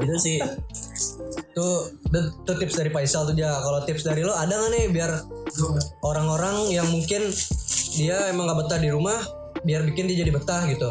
[0.01, 0.39] itu sih
[1.51, 3.51] Tuh, tuh, tuh tips dari Faisal tuh ya.
[3.59, 5.11] Kalau tips dari lo ada nggak nih biar
[5.99, 7.27] orang-orang yang mungkin
[7.91, 9.19] dia emang gak betah di rumah,
[9.67, 10.87] biar bikin dia jadi betah gitu.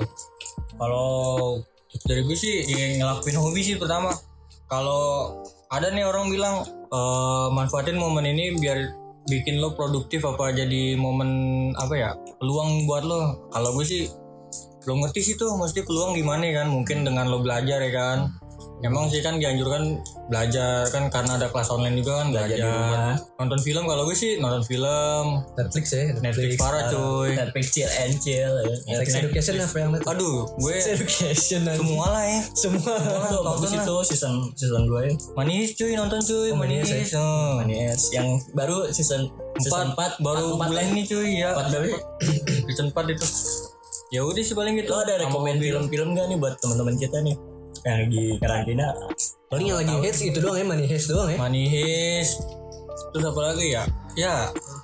[0.76, 1.60] Kalau
[2.04, 4.12] dari gue sih ya ngelakuin hobi sih pertama.
[4.68, 5.32] Kalau
[5.72, 9.00] ada nih orang bilang eh, manfaatin momen ini biar
[9.32, 11.30] bikin lo produktif apa jadi momen
[11.80, 13.48] apa ya peluang buat lo.
[13.48, 14.02] Kalau gue sih
[14.84, 18.18] belum ngerti sih tuh mesti peluang di mana kan mungkin dengan lo belajar ya kan.
[18.80, 20.00] Emang sih kan dianjurkan
[20.32, 23.12] belajar kan karena ada kelas online juga kan belajar.
[23.36, 25.44] Nonton film kalau gue sih nonton film.
[25.52, 27.36] Netflix ya, Netflix parah cuy.
[27.36, 28.96] Netflix chill and chill ya.
[29.04, 30.12] Sex Education apa yang Netflix?
[30.16, 32.40] Aduh, gue Education semua lah ya.
[32.56, 32.94] Semua.
[33.28, 37.12] Tuh, bagus itu season season 2 ya Manis cuy nonton cuy, Manis manis.
[37.12, 37.20] ya?
[37.20, 37.60] Oh.
[37.60, 39.28] Manis yang baru season
[39.60, 41.52] season 4 Empat, baru bulan ini cuy ya.
[41.52, 42.00] 4 berapa?
[42.64, 43.28] Season 4 itu.
[44.10, 44.90] Ya udah sih paling gitu.
[44.90, 47.36] Lo ada rekomend film-film gak nih buat teman-teman kita nih
[47.80, 48.86] yang lagi karantina?
[49.46, 51.38] Paling yang lagi hits itu doang ya, money hits doang ya.
[51.38, 52.28] Manis.
[53.10, 53.82] Terus apa lagi ya?
[54.12, 54.34] Ya,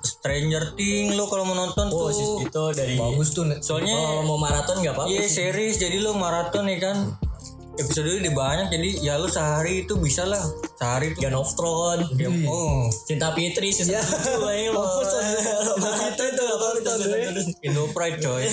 [0.01, 2.09] Stranger Things lo kalau mau nonton Oh, tuh.
[2.09, 3.43] sis- itu dari Bagus tuh.
[3.59, 6.97] Soalnya kalau mau maraton gak apa-apa Iya series jadi lo maraton ya kan
[7.77, 10.41] episode udah banyak jadi ya lo sehari itu bisa lah
[10.77, 14.01] sehari tuh Game of Thrones, Ya, oh Cinta Fitri season Ya.
[14.01, 14.13] 1
[14.49, 14.69] ya.
[14.77, 15.09] Fokus.
[15.09, 17.29] Cinta Fitri tuh, tonton, ya.
[17.65, 18.43] Indo Pride coy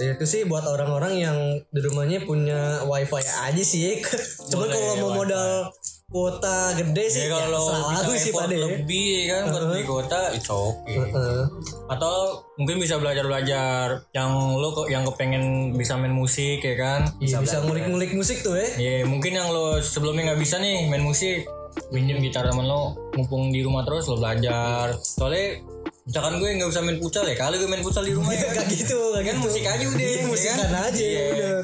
[0.00, 1.36] Ya, itu sih buat orang-orang yang
[1.68, 4.00] di rumahnya punya wifi aja sih.
[4.48, 5.68] Cuman Boleh, kalau mau modal
[6.06, 8.60] kuota gede sih, ya ya, kalau salah bisa aku sih pada ya.
[8.62, 11.42] lebih ya kan buat beli kota it's okay Heeh.
[11.88, 12.14] atau
[12.54, 17.40] mungkin bisa belajar belajar yang lo kok yang kepengen bisa main musik ya kan Iya,
[17.40, 18.68] bisa ngulik-ngulik musik tuh ya.
[18.76, 21.48] ya mungkin yang lo sebelumnya nggak bisa nih main musik
[21.90, 25.56] minjem gitar temen lo mumpung di rumah terus lo belajar soalnya
[26.04, 28.68] misalkan gue nggak bisa main futsal ya kali gue main futsal di rumah ya Gak
[28.68, 29.42] gitu, gak kan gitu.
[29.42, 30.70] musik aja udah Iya, ya musikan kan?
[30.84, 31.26] aja Iya.
[31.32, 31.58] udah.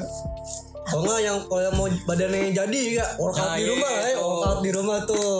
[0.81, 4.01] Kalau nggak yang kalau yang mau badannya jadi ya workout Nah, di iya, rumah ya,
[4.11, 4.21] tuh.
[4.23, 5.35] workout di rumah tuh.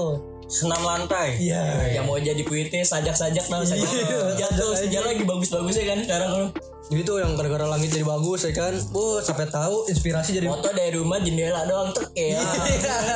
[0.51, 1.63] senam lantai Iya.
[1.93, 6.29] yang mau jadi puitis sajak-sajak tau sajak Iya, jatuh sajak sejarah lagi bagus-bagusnya kan sekarang
[6.29, 6.45] lo
[6.83, 8.75] Jadi tuh yang gara-gara langit jadi bagus ya kan.
[8.91, 12.43] Oh, sampai tahu inspirasi jadi foto dari rumah jendela doang tek ya Iya,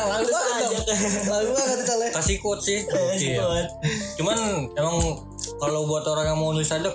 [0.08, 0.32] banget.
[0.32, 0.64] ajak.
[0.64, 0.74] dong.
[1.28, 2.08] Lalu banget Tale.
[2.16, 3.68] kasih quote sih Eh, Iya.
[4.16, 4.38] cuman
[4.72, 4.96] emang
[5.58, 6.88] kalau buat orang yang mau nulis ada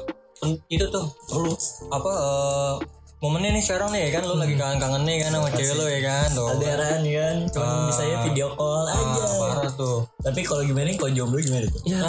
[0.66, 1.52] itu tuh perlu
[1.92, 2.74] apa eh,
[3.20, 6.00] momennya nih sekarang nih ya kan lo lagi kangen-kangen nih kan sama cewek lo ya
[6.02, 7.84] kan tuh Alderan kan cuma Ah.
[7.86, 11.66] bisa ya video call Ah, aja parah tuh tapi kalau gimana nih kalau jomblo gimana
[11.66, 12.00] tuh Ya.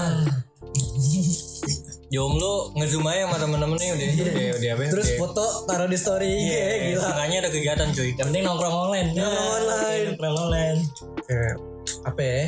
[2.09, 5.87] jomblo ngezoom aja sama temen-temen nih udah udah udah apa ya Terus udah- foto taruh
[5.87, 7.01] di story Iya, ya, gila.
[7.05, 10.03] Seenggaknya ada kegiatan cuy yang penting nongkrong online Nongkrong online.
[10.09, 10.79] nongkrong online
[11.21, 11.55] Kayak
[12.03, 12.43] apa ya?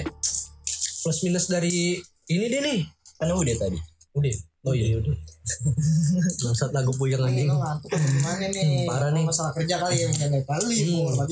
[0.99, 2.80] Plus minus dari ini deh nih.
[3.15, 3.80] kan udah tadi
[4.13, 4.36] Udah.
[4.63, 5.15] Oh iya udah.
[6.44, 7.52] Bangsat lagu puyeng anjing.
[7.52, 8.88] Lo ngantuk gimana nih?
[8.88, 9.24] Parah nih.
[9.28, 10.76] masalah kerja kali ya mungkin kali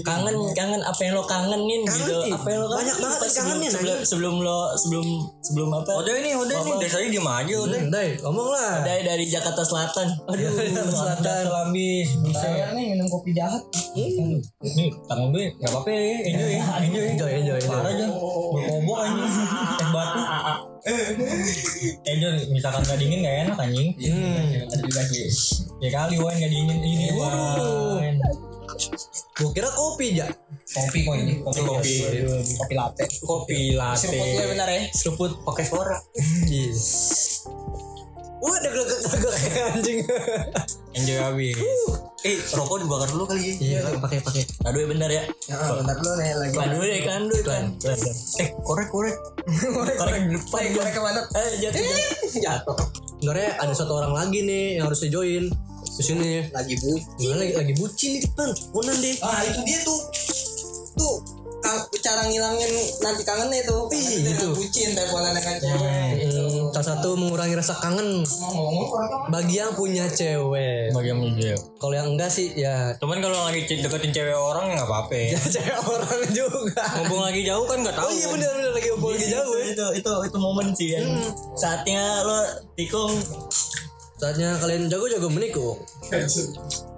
[0.04, 0.82] kangen kangen.
[0.84, 2.15] Apa yang lo kangenin gitu?
[2.28, 2.36] ih.
[2.36, 5.08] apa yang lo Banyak banget pas sebelum, kangenin, sebelum, sebelum lo sebelum
[5.39, 5.91] sebelum apa?
[6.04, 6.74] Udah ini udah nih.
[6.84, 7.80] Dari tadi diem aja udah.
[7.80, 8.74] Hmm, Dai, ngomong lah.
[8.84, 10.08] dari dari Jakarta Selatan.
[10.28, 11.41] Aduh Jakarta Selatan.
[11.47, 13.63] Selambis saya nih minum kopi jahat.
[13.95, 16.52] Ini tangan gue nggak apa-apa ya enjoy enjoy.
[16.84, 17.60] Enjoy, enjoy, enjoy.
[17.63, 18.06] parah aja.
[18.12, 19.32] Berkobok anjing.
[19.95, 20.21] Batu
[22.05, 23.89] enjoy misalkan nggak dingin nggak enak anjing.
[23.97, 24.69] Hmm.
[24.69, 25.27] ada juga sih.
[25.81, 26.77] Ya kali wan nggak dingin.
[26.81, 28.17] Ini wine
[29.37, 30.27] Gua kira kopi ya.
[30.71, 31.33] kopi kok ini?
[31.43, 31.93] Kopi Kopi.
[32.55, 33.03] kopi latte.
[33.21, 34.07] Kopi latte.
[34.07, 34.81] Seruput gue benar ya.
[34.95, 35.97] Seruput pakai suara
[38.41, 39.34] Wah, ada gagak-gagak
[39.77, 39.99] anjing.
[40.91, 41.56] enjoy habis
[42.21, 43.54] eh rokok dibakar dulu kali ya.
[43.58, 44.43] Iya, pakai pakai.
[44.65, 45.23] aduh ya bener ya.
[45.49, 46.54] Ah, bentar dulu nih lagi.
[46.54, 47.65] Iklan dulu ya iklan dulu iklan
[48.38, 49.15] eh korek korek.
[49.97, 50.62] Korek di depan.
[50.77, 51.21] Korek, ke mana?
[51.34, 51.82] eh jatuh
[52.38, 52.77] jatuh.
[53.21, 55.49] Sebenarnya ada satu orang lagi nih yang harusnya join.
[55.82, 56.45] Di sini.
[56.54, 58.49] lagi buci Gimana lagi lagi bucin di depan.
[58.77, 59.15] Unan deh.
[59.25, 59.99] ah itu dia tuh.
[60.97, 61.40] Tuh
[62.02, 62.71] cara ngilangin
[63.02, 63.78] nanti kangennya itu.
[63.93, 64.19] Ih, gitu.
[64.34, 64.47] gitu.
[64.58, 66.12] Bucin teleponan dengan cewek.
[66.32, 68.26] Hmm, salah satu mengurangi rasa kangen
[69.30, 70.91] bagi yang punya cewek.
[70.91, 74.74] bagi yang punya Kalau yang enggak sih ya Cuman kalau lagi deketin cewek orang ya
[74.82, 75.15] nggak apa-apa.
[75.56, 76.84] cewek orang juga.
[77.02, 78.08] Mumpung lagi jauh kan nggak tahu.
[78.08, 79.65] Oh iya benar benar lagi ngumpul lagi jauh ya.
[79.71, 81.08] itu itu itu momen sih yang
[81.56, 82.39] saatnya lo
[82.76, 83.13] tikung
[84.21, 85.81] Saatnya kalian jago-jago menikung.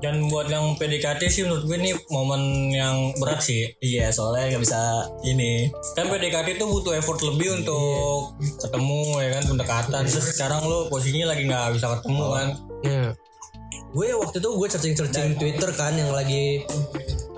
[0.03, 3.71] Dan buat yang PDKT sih menurut gue ini momen yang berat sih.
[3.79, 9.43] iya soalnya nggak bisa ini Kan PDKT itu butuh effort lebih untuk ketemu ya kan
[9.55, 10.01] pendekatan.
[10.03, 12.47] Terus sekarang lu posisinya lagi nggak bisa ketemu kan.
[12.83, 13.05] Ya.
[13.95, 16.67] Gue waktu itu gue searching-searching Twitter kan yang lagi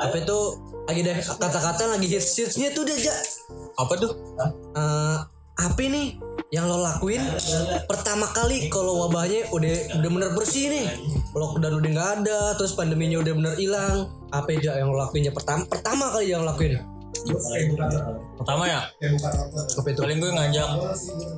[0.01, 0.39] apa itu
[0.89, 3.13] lagi deh kata-kata lagi hits hitsnya tuh dia.
[3.77, 4.17] Apa tuh?
[4.73, 5.17] Eh,
[5.61, 6.17] apa nih
[6.53, 7.21] yang lo lakuin
[7.89, 10.85] pertama kali kalau wabahnya udah udah bener bersih nih.
[11.35, 14.07] Lockdown udah nggak ada terus pandeminya udah bener hilang.
[14.29, 16.79] Apa aja yang lo lakuinnya pertama pertama kali yang lo lakuin?
[18.37, 18.85] Pertama ya,
[19.81, 20.69] paling gue ngajak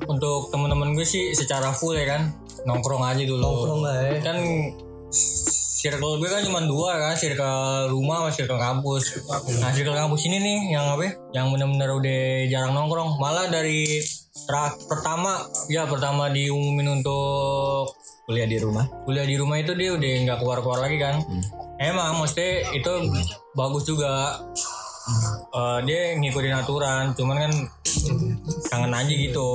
[0.04, 2.34] untuk temen-temen gue sih secara full ya kan.
[2.66, 3.40] Nongkrong aja dulu.
[3.40, 4.20] nongkrong lah ya.
[4.20, 4.36] Kan
[5.78, 9.22] circle gue kan cuma dua kan, circle rumah sama circle kampus.
[9.62, 11.06] Nah circle kampus ini nih yang apa?
[11.06, 13.22] ya, Yang bener-bener udah jarang nongkrong.
[13.22, 14.02] Malah dari
[14.50, 15.38] tra- pertama
[15.70, 17.94] ya pertama diumumin untuk
[18.26, 21.22] kuliah di rumah kuliah di rumah itu dia udah nggak keluar-keluar lagi kan.
[21.78, 22.92] Emang mesti itu
[23.54, 24.34] bagus juga.
[25.48, 27.52] Eh, dia ngikutin aturan, cuman kan
[28.68, 29.50] kangen aja gitu.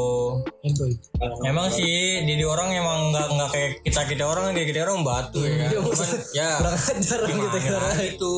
[1.44, 5.42] Emang sih di orang emang nggak nggak kayak kita kita orang kayak kita orang batu
[5.42, 5.66] ya.
[5.66, 5.70] kan.
[5.74, 7.58] Cuman ya kurang ajar gitu
[8.04, 8.38] itu.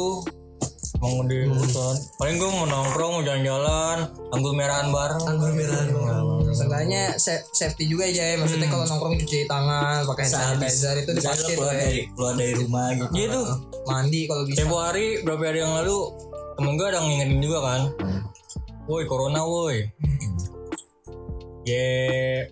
[0.96, 1.96] Mau di urusan.
[2.18, 3.98] Paling gue mau nongkrong mau jalan-jalan,
[4.32, 5.22] anggur merahan bareng.
[5.28, 5.84] anggur merah
[6.56, 8.36] Seenggaknya sa- safety juga aja ya.
[8.40, 11.84] Maksudnya kalau nongkrong cuci tangan, pakai hand sanitizer itu dipakai keluar ya.
[11.84, 13.42] dari keluar dari rumah gitu Gitu.
[13.86, 14.58] Mandi kalau bisa.
[14.64, 15.98] Tempo hari berapa hari yang lalu
[16.56, 17.82] temen gue ada ngingetin juga kan.
[18.86, 19.90] Woi corona woi.
[21.66, 22.46] Ya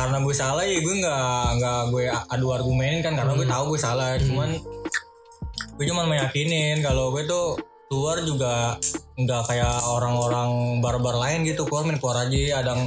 [0.00, 3.80] karena gue salah ya gue nggak nggak gue adu argumen kan karena gue tahu gue
[3.80, 4.16] salah.
[4.16, 4.56] Cuman
[5.76, 7.60] gue cuma meyakinin kalau gue tuh
[7.90, 8.78] keluar juga
[9.18, 12.86] nggak kayak orang-orang barbar lain gitu keluar main keluar aja ada yang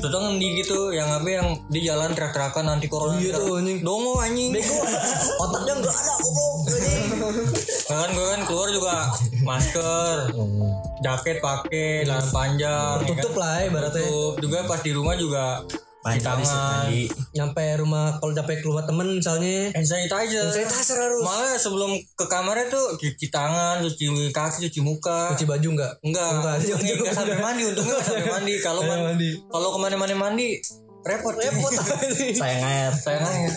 [0.00, 3.20] kan di gitu yang apa yang di jalan teriak-teriakan anti corona.
[3.20, 3.84] Iya tuh, anjing.
[3.84, 4.56] dongo anjing.
[5.44, 6.56] Otaknya nggak ada goblok
[7.92, 8.94] kan gue kan keluar juga
[9.44, 10.16] masker,
[11.04, 13.40] jaket pakai, celana panjang, ya tutup kan?
[13.44, 14.02] lah ya ibaratnya.
[14.08, 14.34] Tutup.
[14.40, 15.44] Juga pas di rumah juga
[16.04, 20.44] cuci tangan, mandi nyampe rumah kalau sampai ke rumah temen misalnya hand sanitizer.
[20.52, 25.32] sanitizer harus Malah sebelum ke kamarnya tuh cuci tangan, cuci kaki, cuci muka.
[25.32, 28.54] cuci baju nggak Enggak, Enggak, untungnya cuci enggak sampai mandi, untungnya enggak sampai mandi.
[28.60, 29.30] Kalau mandi.
[29.48, 30.48] kalau ke mana-mana mandi
[31.04, 31.72] repot, repot.
[32.40, 33.50] sayang air Saya nanya.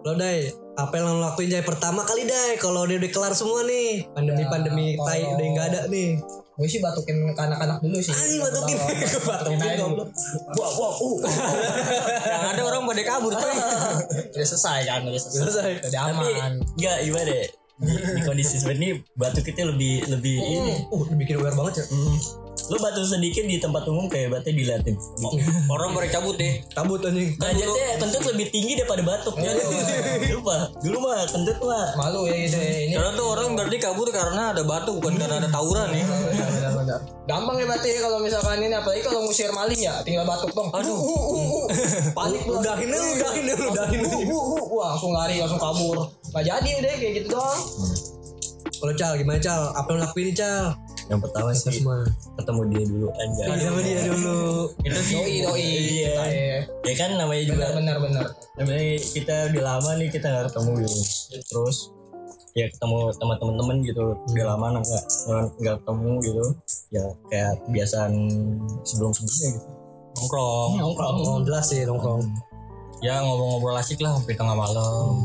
[0.00, 0.48] lo dai
[0.80, 4.44] apa yang lo lakuin jay pertama kali dai kalau dia udah kelar semua nih pandemi
[4.48, 6.16] pandemi tai udah nggak ada nih
[6.60, 8.12] Gue sih batukin ke anak-anak dulu sih.
[8.12, 8.76] anjing batukin
[9.32, 10.12] batukin goblok.
[10.60, 11.16] Wah wah uh.
[12.36, 13.48] Yang ada orang pada kabur tuh.
[14.36, 15.88] Udah selesai kan, udah selesai.
[15.88, 16.60] Udah aman.
[16.76, 17.48] nggak gimana deh
[17.80, 20.74] di, di kondisi seperti ini batuk itu lebih lebih ini.
[20.92, 21.84] Uh bikin aware banget ya
[22.68, 24.96] lu batuk sedikit di tempat umum kayak batuknya diliatin
[25.70, 26.60] Orang pada cabut deh.
[26.74, 29.50] kabut anjing derajatnya kentut lebih tinggi daripada batuknya
[30.34, 32.78] lupa dulu mah kentut mah Malu ya gitu ya.
[32.88, 36.04] Ini Karena tuh orang berarti kabur karena ada batu bukan karena ada tawuran nih.
[36.06, 37.00] benar-benar.
[37.28, 40.68] Gampang ya berarti kalau misalkan ini apalagi kalau ngusir maling ya tinggal batuk dong.
[40.72, 40.96] Aduh.
[40.96, 41.64] Uh, uh, uh.
[42.18, 42.58] Panik lu.
[42.58, 44.38] udahin dulu udahin dulu udahin dulu.
[44.80, 46.08] Wah, langsung lari, langsung kabur.
[46.32, 47.60] Gak jadi udah kayak gitu doang.
[48.80, 50.72] kalau cal gimana cal apa yang lakuin cal
[51.10, 52.06] yang pertama sih semua.
[52.38, 54.70] ketemu dia dulu aja sama dia dulu.
[54.86, 55.58] Itu sih Doi, doi.
[55.66, 56.10] Iya.
[56.30, 56.58] Ya.
[56.86, 60.72] ya kan namanya juga Benar, benar, namanya kita udah lama nih kita nggak ketemu.
[60.86, 60.98] Gitu
[61.50, 61.76] terus
[62.54, 64.04] ya ketemu sama temen-temen gitu.
[64.14, 65.04] Udah lama nggak
[65.58, 66.44] nggak ketemu gitu.
[66.94, 68.12] Ya kayak kebiasaan
[68.86, 69.68] sebelum sebelumnya gitu.
[70.14, 70.70] Nongkrong.
[70.78, 71.42] nongkrong.
[71.42, 72.22] Jelas sih nongkrong.
[73.02, 75.18] Ya ngobrol-ngobrol asik lah sampai tengah malam.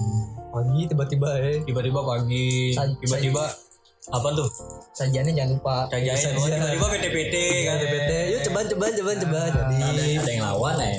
[0.55, 1.59] pagi tiba-tiba ya.
[1.67, 2.71] Tiba-tiba pagi,
[3.03, 3.43] tiba-tiba
[4.13, 4.49] apa tuh?
[4.93, 5.75] Sajiannya jangan lupa.
[5.89, 7.75] Kajain, tiba-tiba PT-PT kan.
[7.81, 9.75] PT yuk coba coba coba coba jadi
[10.21, 10.93] ada, yang lawan ya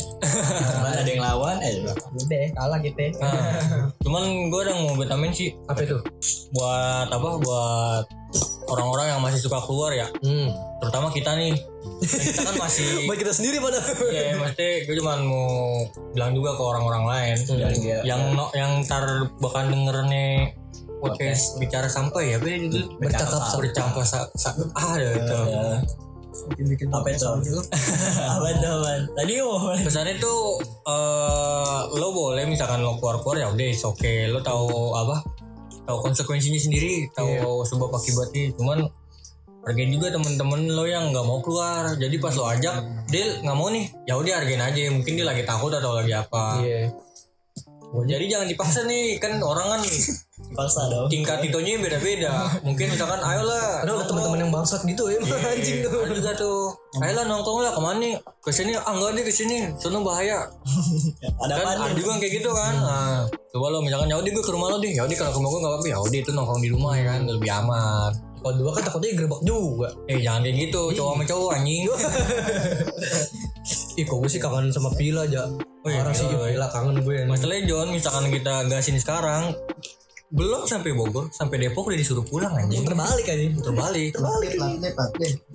[1.03, 3.11] ada yang lawan eh Udah, kalah gitu ya.
[3.23, 5.55] Nah, cuman gue udah mau vitamin sih.
[5.69, 5.99] Apa itu?
[6.57, 7.29] Buat apa?
[7.38, 8.05] Buat
[8.66, 10.09] orang-orang yang masih suka keluar ya.
[10.25, 10.51] Hmm.
[10.83, 11.55] Terutama kita nih.
[11.55, 13.79] Kan kita kan masih buat kita sendiri pada.
[14.11, 15.47] Ya maksudnya gue cuma mau
[16.16, 17.37] bilang juga ke orang-orang lain.
[17.47, 18.03] Iya.
[18.03, 20.57] yang no, yang ntar bakal denger nih
[20.99, 23.59] podcast bicara sampai ya apa itu Bercakap sampai.
[23.69, 25.39] bercakap sa, sa, ah ada itu
[26.93, 27.27] apa itu?
[28.37, 33.47] apa itu man tadi mau pesannya tuh eh lo boleh misalkan lo keluar keluar ya
[33.51, 34.29] udah oke okay.
[34.29, 35.25] lo tahu apa?
[35.87, 38.51] Tahu konsekuensinya sendiri tahu sebab akibatnya.
[38.59, 38.91] Cuman
[39.63, 41.95] hargain juga temen-temen lo yang nggak mau keluar.
[41.95, 43.87] Jadi pas lo ajak dia nggak mau nih.
[44.03, 44.83] Ya udah hargain aja.
[44.91, 46.59] Mungkin dia lagi takut atau lagi apa.
[46.59, 46.91] Iya.
[48.07, 49.83] Jadi jangan dipaksa nih kan orang kan
[50.53, 51.09] Paksa dong.
[51.09, 52.61] tingkat itonya beda-beda.
[52.61, 56.05] Mungkin misalkan ayolah Ada teman-teman yang bangsat gitu ya, anjing tuh.
[56.05, 56.70] ada juga tuh.
[57.01, 58.14] Ayolah nongkrong lah ke mana nih?
[58.44, 58.77] Ke sini.
[58.77, 59.72] Ah enggak deh ke sini.
[59.81, 60.44] Sono bahaya.
[61.42, 62.75] Ada kan ada juga kayak gitu kan.
[62.77, 64.92] Nah, coba lo misalkan ya udah gue ke rumah lo deh.
[64.92, 65.88] Ya udah kalau ke rumah gue nggak apa-apa.
[65.88, 68.11] Ya udah itu nongkrong di rumah ya kan lebih aman
[68.47, 69.91] Kalau dua kan takutnya gerbak juga.
[70.07, 71.83] eh jangan kayak gitu cowok sama cowok anjing
[73.99, 75.51] Ih kok gue sih kangen sama Pila aja.
[75.83, 77.27] Oh iya, Parah sih Pila, Pila kangen gue.
[77.27, 79.51] masalahnya John misalkan kita gasin sekarang
[80.29, 83.47] belum sampai Bogor sampai Depok udah disuruh pulang anjing Terbalik aja.
[83.57, 84.53] terbalik Terbalik.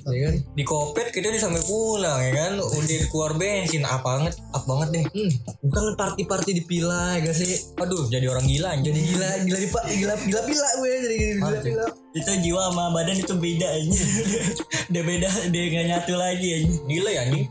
[0.07, 0.35] Iya kan?
[0.49, 4.87] di kopet kita udah sampai pulang ya kan udah keluar bensin apa banget apa banget
[4.91, 5.31] deh Hmm,
[5.61, 7.51] bukan party-party di Pila ya gak sih?
[7.75, 11.57] aduh jadi orang gila anjing Jadi gila gila di gila gila Pila gue jadi gila
[11.59, 11.85] Pila.
[12.11, 13.87] itu jiwa sama badan itu beda aja.
[14.91, 16.67] Udah beda, dia nggak nyatu lagi aja.
[16.85, 17.45] gila ya anjing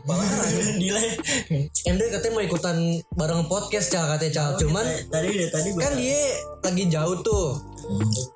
[0.79, 0.99] Gila.
[1.81, 2.77] Ende katanya mau ikutan
[3.17, 4.61] bareng podcast Cak katanya Cak.
[4.61, 6.21] Cuman tadi udah tadi gue kan dia
[6.61, 7.57] lagi jauh tuh.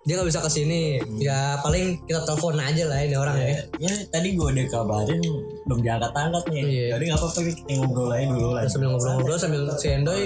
[0.02, 0.98] Dia nggak bisa ke sini.
[1.22, 3.62] Ya paling kita telepon aja lah ini orang ya.
[3.78, 5.22] ya tadi gue udah kabarin
[5.70, 6.64] belum diangkat-angkat nih.
[6.66, 6.88] Iya.
[6.98, 8.62] Jadi nggak apa-apa kita ngobrol aja dulu lah.
[8.66, 10.24] Sambil ngobrol-ngobrol sambil si Endoy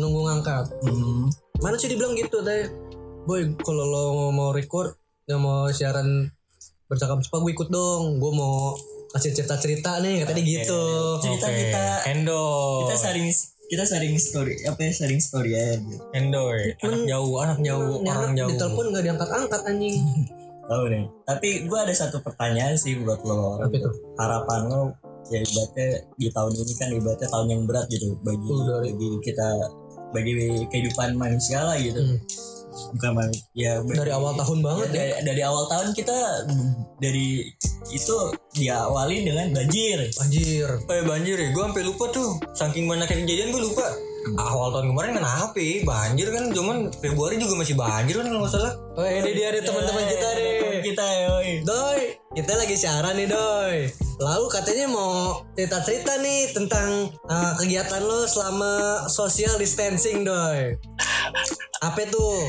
[0.00, 0.64] nunggu ngangkat.
[0.88, 1.28] Hmm.
[1.60, 2.64] Mana sih dibilang gitu tadi?
[3.28, 4.96] Boy, kalau lo mau record,
[5.28, 6.32] ya mau siaran
[6.88, 8.16] bercakap cepat gue ikut dong.
[8.16, 8.72] Gue mau
[9.10, 10.82] kasih cerita-cerita nih katanya gitu.
[11.18, 11.58] Cerita Oke.
[11.58, 12.44] kita Endo
[12.86, 13.28] kita sharing
[13.70, 16.02] kita sharing story apa ya sharing story aja gitu.
[16.14, 16.50] Endo
[16.82, 19.98] anak jauh anak jauh Ini orang jauh ditelepon nggak diangkat-angkat anjing.
[20.70, 21.02] Tahu deh.
[21.26, 23.58] Tapi gue ada satu pertanyaan sih buat lo.
[23.58, 23.90] Apa itu?
[24.14, 24.82] Harapan lo
[25.30, 28.82] ya ibaratnya di tahun ini kan ibaratnya tahun yang berat gitu bagi Udah.
[28.82, 29.48] bagi kita
[30.10, 30.32] bagi
[30.70, 32.02] kehidupan manusia lah gitu.
[32.02, 32.18] Hmm.
[32.70, 34.94] Bukan manusia ya Dari awal tahun banget ya.
[34.94, 36.16] dari, dari awal tahun kita
[37.00, 37.50] dari
[37.90, 38.16] itu
[38.54, 39.98] diawali dengan banjir.
[40.20, 40.68] Anjir.
[40.86, 42.38] Eh banjir ya, gue sampai lupa tuh.
[42.54, 43.86] Saking banyaknya kejadian gue lupa.
[44.36, 45.80] Awal tahun kemarin kan apa ya?
[45.82, 48.72] Banjir kan, cuman Februari juga masih banjir kan kalau nggak salah.
[49.00, 50.52] Oh ini dia nih teman-teman kita nih.
[50.60, 51.50] Teman kita yoi.
[51.64, 52.02] Doi,
[52.36, 53.76] kita lagi siaran nih Doi.
[54.20, 60.76] Lalu katanya mau cerita-cerita nih tentang uh, kegiatan lo selama social distancing Doi.
[61.80, 62.44] Apa tuh?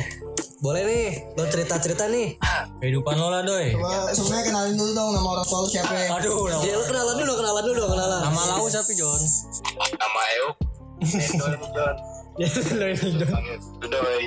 [0.62, 1.08] Boleh nih,
[1.40, 2.36] lo cerita-cerita nih.
[2.84, 3.74] Kehidupan lo lah doi.
[3.74, 6.08] Coba sebenarnya kenalin dulu dong nama orang tua siapa ya?
[6.22, 8.22] Aduh, nama, Ya lo kenalan dulu, kenalan dulu, kenalan.
[8.30, 9.22] nama lau siapa John?
[9.98, 10.71] nama Euk
[11.02, 11.96] Endo ini John
[12.78, 13.34] Lo ini Doi.
[13.90, 14.24] Doi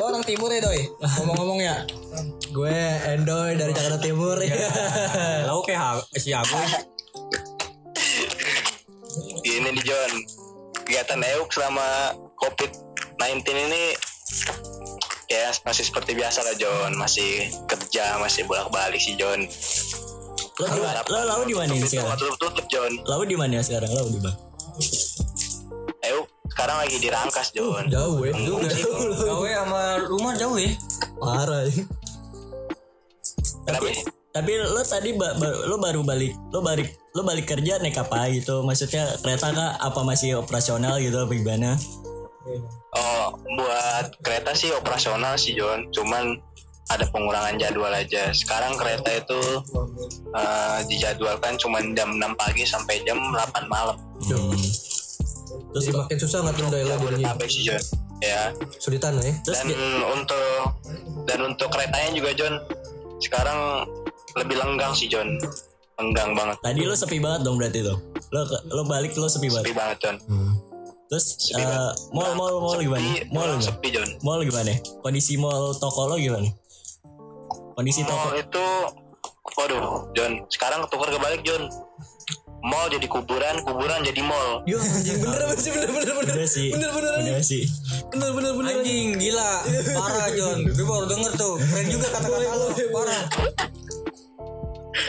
[0.00, 0.80] Lo orang timur ya doi?
[1.20, 1.76] Ngomong-ngomong ya.
[2.50, 2.72] Gue
[3.04, 4.56] Endoy dari Jakarta Timur ya.
[5.44, 6.32] Lau kayak ha- si
[9.40, 10.12] ini nih John
[10.86, 13.84] kegiatan Euk selama COVID-19 ini
[15.30, 19.46] ya masih seperti biasa lah John masih kerja masih bolak-balik sih John
[20.60, 22.18] Lo di lo lalu di mana sekarang?
[22.20, 23.90] tutup, tutup John Lalu di mana sekarang?
[23.90, 24.38] Lalu di mana?
[26.60, 28.36] Sekarang lagi dirangkas John Jauh ya.
[28.36, 28.84] Juga sih.
[29.16, 30.76] Gawe sama rumah jauh ya.
[31.16, 31.72] Parah ya.
[33.64, 33.90] kenapa Tapi,
[34.28, 38.28] tapi lo tadi ba- ba- lo baru balik lo balik lo balik kerja naik apa
[38.28, 38.60] gitu?
[38.60, 39.80] Maksudnya kereta kah?
[39.80, 41.16] Apa masih operasional gitu?
[41.16, 41.80] Apa gimana?
[42.92, 46.44] Oh, buat kereta sih operasional sih John, cuman
[46.92, 48.28] ada pengurangan jadwal aja.
[48.36, 49.40] Sekarang kereta itu
[50.36, 53.96] eh, dijadwalkan cuma jam 6 pagi sampai jam 8 malam.
[54.28, 54.52] Hmm.
[55.70, 56.50] Terus Jadi makin susah lo.
[56.50, 57.82] Jabodetabek sih John.
[58.20, 58.52] Ya.
[58.76, 59.32] Sulitan ya.
[59.40, 59.70] terus Dan
[60.04, 60.62] untuk
[61.24, 62.54] dan untuk keretanya juga John,
[63.18, 63.86] sekarang
[64.34, 65.38] lebih lenggang sih John.
[65.96, 66.56] Lenggang banget.
[66.58, 67.96] tadi lo sepi banget dong berarti tuh.
[68.28, 69.68] Lo ke- lo balik lo sepi banget.
[69.68, 70.16] Sepi banget John.
[71.06, 73.02] Terus Sepi eh, mall mall mall gimana?
[73.28, 73.62] Mall gimana?
[73.62, 74.08] sepi John.
[74.20, 74.72] Mall gimana?
[75.00, 76.48] Kondisi mall toko lo gimana?
[77.72, 78.66] Kondisi toko Mall itu
[79.52, 81.62] waduh John, sekarang ketukar kebalik John.
[82.60, 84.60] Mall jadi kuburan, kuburan jadi mall.
[84.64, 86.34] Yo anjing bener bener sih, bener bener bener.
[86.34, 86.68] Bener sih.
[86.70, 87.62] Bener bener Bener sih.
[88.06, 88.72] bener bener bener.
[88.76, 89.50] Anjing gila.
[89.96, 90.58] Parah John.
[90.66, 91.54] Gue baru denger tuh.
[91.58, 92.66] Keren juga kata-kata lo.
[92.92, 93.22] Parah.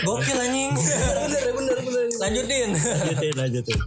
[0.02, 0.72] Gokil anjing.
[0.72, 2.06] Bener bener bener.
[2.20, 2.70] Lanjutin.
[2.72, 3.80] Lanjutin lanjutin.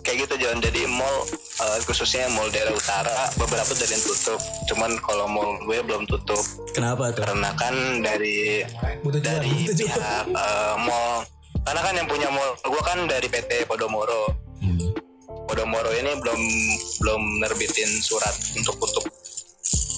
[0.00, 0.56] Kayak gitu John.
[0.58, 1.16] Jadi mall
[1.60, 4.40] eh, khususnya mall daerah utara beberapa dari yang tutup.
[4.66, 6.40] Cuman kalau mall gue belum tutup
[6.72, 7.22] Kenapa tuh?
[7.22, 8.64] karena kan dari
[8.98, 9.84] Butuh dari butuh jualan.
[9.84, 11.28] pihak eh, mall
[11.68, 14.32] karena kan yang punya mall gue kan dari PT Podomoro.
[14.64, 14.88] Hmm.
[15.44, 16.40] Podomoro ini belum
[17.04, 19.04] belum nerbitin surat untuk tutup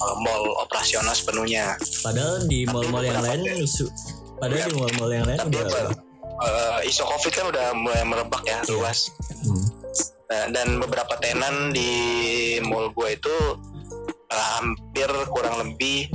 [0.03, 1.79] eh, mall operasional sepenuhnya.
[2.03, 3.63] Padahal di mall-mall yang lain
[4.35, 5.95] padahal di mall-mall yang lain Tapi udah
[6.43, 9.07] eh, isu COVID kan udah mulai merebak ya luas.
[9.47, 9.63] Hmm.
[10.27, 11.91] Nah, dan beberapa tenan di
[12.67, 13.35] mall gue itu
[14.27, 16.11] eh, hampir kurang lebih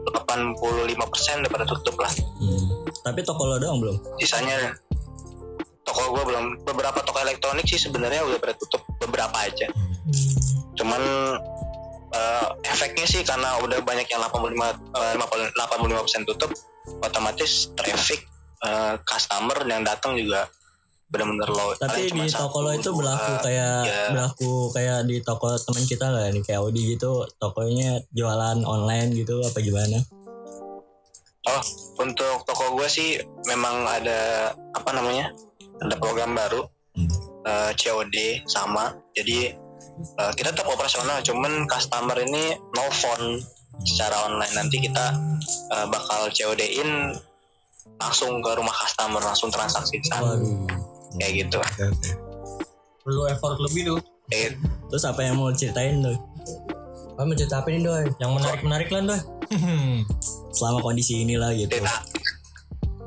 [0.00, 2.12] 85% udah pada tutup lah
[2.44, 2.84] Hmm.
[3.04, 3.96] Tapi toko lo doang belum?
[4.20, 4.76] sisanya
[5.84, 9.68] toko gue belum beberapa toko elektronik sih sebenarnya udah pada tutup beberapa aja
[10.74, 11.02] cuman
[12.10, 14.56] eh, efeknya sih karena udah banyak yang 85
[14.96, 15.14] eh,
[16.24, 16.50] 85% tutup
[17.04, 18.24] otomatis traffic
[18.64, 20.48] eh, customer yang datang juga
[21.14, 24.04] benar-benar low Tapi di toko lo itu berlaku kayak ya.
[24.10, 29.38] berlaku kayak di toko teman kita lah nih kayak Audi gitu tokonya jualan online gitu
[29.46, 30.02] apa gimana?
[31.44, 31.62] Oh,
[32.00, 35.30] untuk toko gue sih memang ada apa namanya?
[35.82, 36.62] Ada program baru
[37.46, 38.94] eh, COD sama.
[39.16, 39.50] Jadi
[40.20, 43.42] eh, kita tetap operasional, cuman customer ini no phone
[43.82, 44.54] secara online.
[44.54, 45.06] Nanti kita
[45.74, 47.14] eh, bakal COD-in
[47.98, 50.34] langsung ke rumah customer, langsung transaksi di sana.
[50.38, 50.66] Waduh.
[51.18, 51.58] Kayak gitu.
[53.04, 54.00] perlu effort lebih tuh
[54.32, 54.56] gitu.
[54.90, 56.16] Terus apa yang mau ceritain tuh?
[57.14, 58.06] Kamu mau cerita apa nih doi?
[58.18, 59.20] yang menarik menarik lah tuh
[60.56, 61.70] Selama kondisi inilah gitu.
[61.70, 62.02] cerita.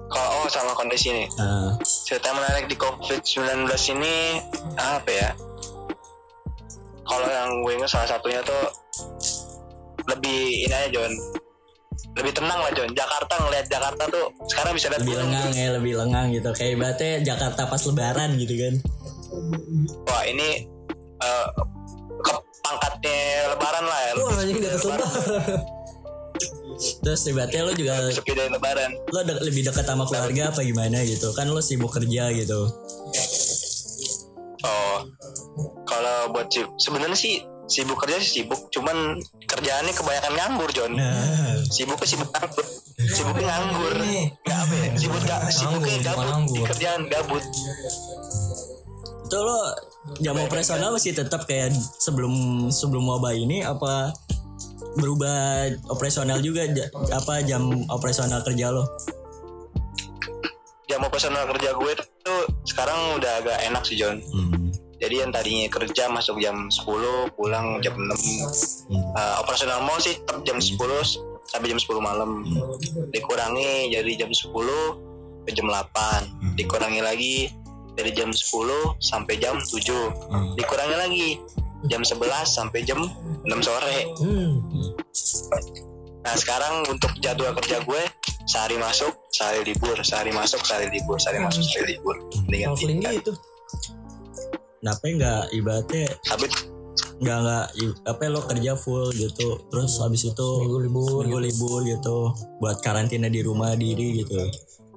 [0.08, 3.68] Kalau oh sama kondisi ini, Nah, cerita menarik di COVID-19
[4.00, 4.40] ini
[4.80, 5.30] apa ya?
[7.08, 8.64] Kalau yang gue ingat salah satunya tuh
[10.08, 11.14] lebih ini aja John
[12.18, 15.94] lebih tenang lah John Jakarta ngelihat Jakarta tuh sekarang bisa lihat lebih lengang ya, lebih
[16.00, 16.50] lengang gitu.
[16.56, 18.74] Kayak ibaratnya Jakarta pas lebaran gitu kan.
[20.08, 20.66] wah ini
[21.22, 21.48] eh,
[22.24, 22.34] ke
[22.64, 23.20] pangkatnya
[23.54, 25.10] lebaran lah ya Wah anjing di atas lebaran.
[27.08, 28.92] Terus ibaratnya lo juga sepi dari lebaran.
[29.16, 31.32] lo de- lebih dekat sama keluarga apa gimana gitu?
[31.32, 32.68] Kan lo sibuk kerja gitu.
[34.68, 34.98] Oh
[35.88, 37.40] kalau buat sib- sebenarnya sih
[37.72, 39.16] sibuk kerja sih sibuk cuman
[39.48, 41.56] kerjaannya kebanyakan nganggur John nah.
[41.72, 42.66] Sibuknya sibuk nganggur.
[43.08, 43.94] Sibuknya nganggur.
[44.44, 44.90] nggak apa ya?
[45.00, 46.28] Sibuk gak sibuknya gabut.
[46.52, 47.44] di kerjaan gabut.
[49.24, 49.60] Itu lo
[50.20, 51.72] jam operasional masih tetap kayak
[52.04, 54.12] sebelum sebelum wabah ini apa
[54.98, 56.66] berubah operasional juga
[57.14, 58.84] apa jam operasional kerja lo?
[60.88, 61.92] Jam operasional kerja gue
[62.26, 64.18] tuh sekarang udah agak enak sih John.
[64.98, 68.18] Jadi yang tadinya kerja masuk jam 10 pulang jam 6
[68.90, 70.74] Eh, operasional mall sih tetap jam 10
[71.48, 72.42] sampai jam 10 malam.
[73.14, 74.50] Dikurangi jadi jam 10
[75.46, 77.36] ke jam 8 dikurangi lagi
[77.94, 81.28] dari jam 10 sampai jam 7 dikurangi lagi
[81.88, 83.00] jam 11 sampai jam
[83.44, 84.54] 6 sore Hmm.
[86.22, 88.04] nah sekarang untuk jadwal kerja gue
[88.46, 92.16] sehari masuk sehari libur sehari masuk sehari libur sehari masuk sehari libur
[92.48, 92.76] Mendingan
[93.14, 93.32] gitu.
[94.80, 96.46] kenapa nggak ibaratnya tapi
[97.18, 97.66] nggak nggak
[98.06, 101.22] apa lo kerja full gitu terus habis itu Minggu libur.
[101.26, 102.18] minggu libur gitu
[102.58, 104.38] buat karantina di rumah diri gitu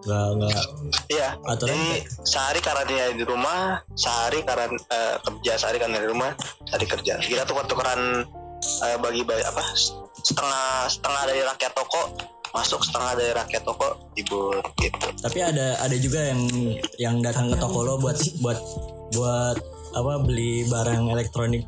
[0.01, 0.65] nggak nggak.
[1.13, 1.29] Iya.
[1.45, 1.91] Aturan jadi
[2.25, 6.31] sehari karantina di rumah sehari karan eh, kerja sehari karantina di rumah
[6.69, 7.15] sehari kerja.
[7.21, 8.25] Kita tuh tukeran
[8.87, 9.63] eh, bagi bagi apa
[10.25, 12.03] setengah setengah dari rakyat toko
[12.51, 13.89] masuk setengah dari rakyat toko
[14.19, 15.07] libur gitu.
[15.23, 16.41] Tapi ada ada juga yang
[16.99, 18.59] yang datang ke toko lo buat buat
[19.15, 19.57] buat
[19.91, 21.67] apa beli barang elektronik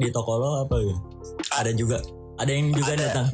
[0.00, 1.00] di toko lo apa gitu?
[1.52, 1.98] Ada juga.
[2.40, 3.02] Ada yang juga Ada.
[3.08, 3.26] datang?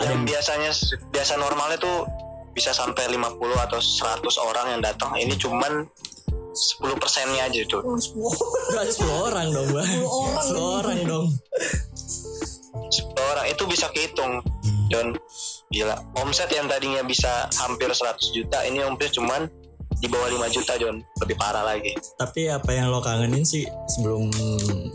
[0.00, 0.70] Yang biasanya
[1.14, 2.04] biasa normalnya tuh
[2.52, 5.14] bisa sampai 50 atau 100 orang yang datang.
[5.16, 5.86] Ini cuman
[6.50, 7.78] 10 persennya aja tuh
[8.74, 10.98] berarti 10 orang dong bang 10 orang.
[11.06, 11.26] Dong.
[12.90, 14.42] 10 orang itu bisa kehitung.
[14.90, 15.14] John
[15.70, 15.94] gila.
[16.18, 19.46] Omset yang tadinya bisa hampir 100 juta ini omset cuman
[20.02, 21.94] di bawah 5 juta John lebih parah lagi.
[22.18, 24.26] Tapi apa yang lo kangenin sih sebelum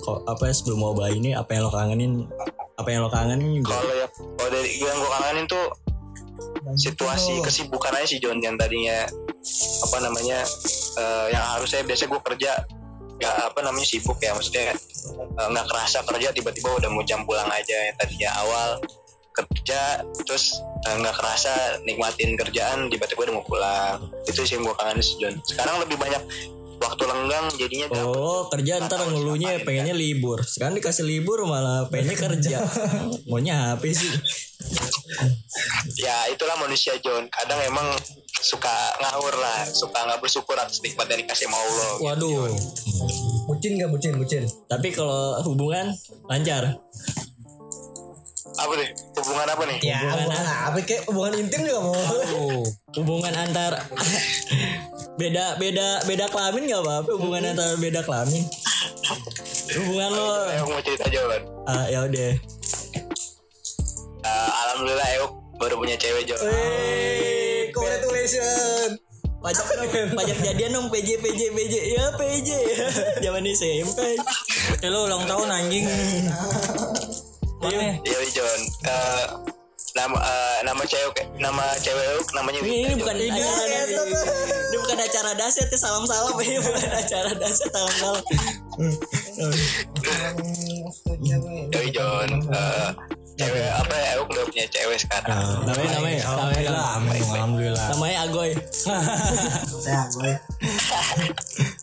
[0.04, 2.28] kok apa ya sebelum wabah ini apa yang lo kangenin?
[2.76, 3.80] Apa yang lo kangenin juga?
[3.80, 5.66] Kalau ya kalau dari yang gue kangenin tuh
[6.76, 9.08] situasi kesibukan aja sih John yang tadinya
[9.86, 10.40] apa namanya
[11.00, 12.52] eh, yang harusnya biasa gue kerja
[13.16, 17.48] nggak apa namanya sibuk ya maksudnya eh, nggak kerasa kerja tiba-tiba udah mau jam pulang
[17.48, 18.70] aja yang tadinya awal
[19.36, 21.52] kerja terus eh, nggak kerasa
[21.84, 24.00] nikmatin kerjaan tiba-tiba udah mau pulang.
[24.24, 25.36] Itu sih yang gue kangenin sih John.
[25.44, 26.24] Sekarang lebih banyak
[26.80, 28.16] waktu lenggang jadinya gabut.
[28.16, 30.44] Oh kerja ntar ngeluhnya pengennya libur.
[30.44, 32.58] Sekarang dikasih libur malah pengennya kerja.
[33.30, 34.12] Maunya apa sih?
[36.00, 37.28] Ya itulah manusia John.
[37.32, 37.88] Kadang emang
[38.42, 39.66] suka ngawur lah.
[39.70, 42.52] Suka nggak bersyukur atas nikmat yang dikasih sama Allah Waduh.
[43.46, 44.18] Bucin gak bucin?
[44.18, 44.44] Bucin?
[44.66, 45.94] Tapi kalau hubungan
[46.26, 46.82] lancar
[48.56, 48.90] apa nih?
[49.20, 49.78] Hubungan apa nih?
[49.84, 50.78] Ya hubungan apa?
[50.84, 51.96] kayak hubungan intim juga mau.
[52.96, 53.74] Hubungan antar
[55.20, 58.44] Beda beda beda kelamin gak apa-apa Hubungan antar beda kelamin.
[59.80, 61.32] Hubungan lo Euk mau cerita John
[61.68, 62.32] ah, Ya udah.
[64.26, 69.00] Eh, alhamdulillah Euk baru punya cewek John Hey, congratulations.
[69.46, 69.66] Pajak
[70.18, 72.50] pajak jadian dong PJ PJ PJ ya PJ
[73.24, 74.18] zaman SMP.
[74.84, 75.86] Eh lo ulang tahun anjing
[77.68, 77.92] depannya.
[78.04, 78.60] Iya John.
[78.86, 79.26] Eh,
[79.96, 83.00] nama eh, nama cewek nama cewek namanya Ini, Wita, ini John.
[83.00, 83.64] bukan acara
[84.66, 88.24] ini bukan acara dasyat ya salam salam ini bukan acara dasyat salam salam.
[91.72, 92.30] Yoi John.
[92.46, 92.90] Eh,
[93.36, 94.10] cewek apa ya?
[94.16, 95.44] Euk udah punya cewek sekarang.
[95.64, 96.88] Namanya namanya namanya Alhamdulillah,
[97.32, 97.88] alhamdulillah.
[97.92, 98.52] namanya Agoy.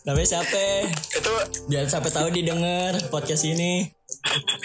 [0.03, 0.61] namanya siapa?
[1.13, 1.33] Itu
[1.65, 3.89] Biar sampai tahu didengar podcast ini.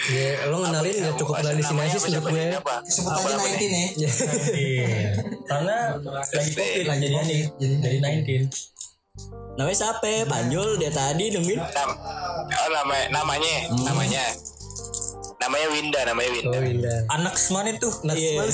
[0.09, 2.45] Ya, lo ngenalin ya cukup udah di sini aja sih menurut gue.
[2.87, 4.09] Sebut aja 19 ya.
[4.55, 5.09] Iya.
[5.45, 7.41] Karena lagi covid lah jadinya nih.
[7.59, 7.97] Jadi dari
[8.47, 9.59] 19.
[9.59, 10.23] Namanya siapa?
[10.31, 11.35] Panjul dia tadi.
[11.35, 14.23] Nam, oh, nama, namanya namanya
[15.43, 16.57] namanya Winda namanya Winda.
[16.57, 16.95] Oh Winda.
[17.19, 17.91] Anak semana tuh.
[18.15, 18.47] Iya.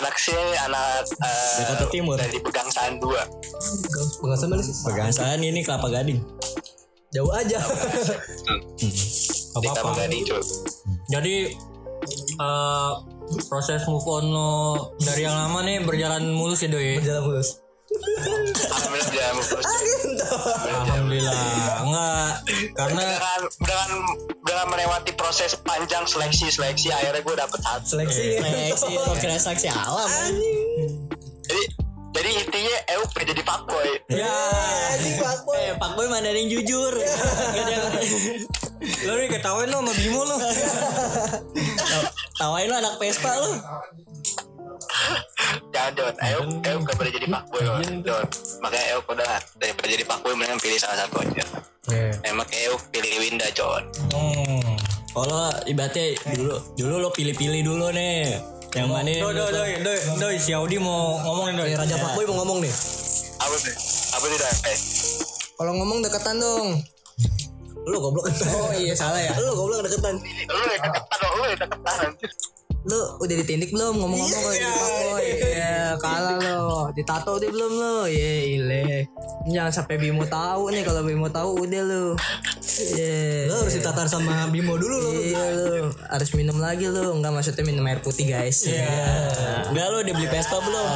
[0.00, 2.16] Anak sih anak eh, Jakarta Timur.
[2.16, 3.24] dari Pegangsaan dua.
[4.20, 4.76] Pengasan mana sih?
[4.84, 6.20] Pegangsaan ini Kelapa Gading.
[7.10, 7.58] Jauh aja.
[9.58, 10.42] Gading cuy.
[11.10, 11.36] Jadi
[12.38, 12.92] eh,
[13.50, 14.52] proses move on lo
[15.02, 17.02] dari yang lama nih berjalan mulus ya doi.
[17.02, 17.58] Jalan mulus.
[18.70, 19.66] Alhamdulillah jangan terus.
[20.70, 21.34] Alhamdulillah.
[21.82, 22.30] Enggak
[22.78, 23.90] karena dengan dengan
[24.46, 28.38] dengan melewati proses panjang seleksi seleksi akhirnya gue dapet satu Seleksi.
[28.38, 30.10] Seleksi lo kira saksi alam.
[31.50, 31.62] jadi
[32.10, 34.34] jadi intinya Euk udah jadi fuckboy ya
[35.50, 36.92] Eh, Pak Boy mana ada yang jujur.
[36.92, 38.46] Gak ada yang-
[39.02, 40.36] lo nih ketawain lo sama Bimo lo.
[42.34, 43.52] Tawain lo anak Vespa lo.
[45.70, 48.26] jangan Don Euk Euk gak boleh jadi fuckboy loh Don
[48.60, 51.44] makanya Euk udah daripada jadi fuckboy mendingan pilih salah satu aja
[52.24, 54.76] emang Euk pilih Winda John Hmm.
[55.10, 58.38] Kalau ibaratnya dulu dulu lo pilih-pilih dulu nih.
[58.70, 59.08] Yang mana?
[59.10, 61.70] yang Doi, doi, doi, doi, doi, si Audi mau ngomong nih doi.
[61.74, 62.74] Raja Pak Boy mau ngomong nih.
[63.40, 63.74] apa tuh
[64.14, 64.78] apa tuh dah eh
[65.58, 66.68] Kalau ngomong deketan dong.
[67.88, 68.30] Lu goblok.
[68.30, 69.34] Oh iya salah ya.
[69.42, 70.22] Lu goblok deketan.
[70.22, 72.10] lu deketan lu deketan.
[72.88, 75.28] Lu udah ditindik belum ngomong-ngomong kalau jadi fuckboy?
[75.60, 76.88] Ya kalah lo.
[76.96, 77.96] Ditato udah belum lo?
[78.08, 79.04] Ya ile.
[79.44, 82.06] Jangan sampai Bimo tahu nih kalau Bimo tahu udah lo.
[82.96, 83.52] Iya.
[83.52, 85.12] Lu harus ditatar sama Bimo dulu lu.
[85.20, 85.92] Iya lo.
[86.08, 87.12] Harus minum lagi lo.
[87.12, 88.64] Enggak maksudnya minum air putih guys.
[88.64, 88.88] Iya.
[89.68, 90.88] Enggak lo udah beli Vespa belum?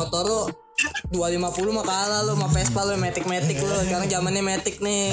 [0.00, 0.42] Motor lo
[1.12, 3.76] 250 mah kalah lo sama Vespa lo metik-metik lo.
[3.84, 5.12] Sekarang zamannya metik nih.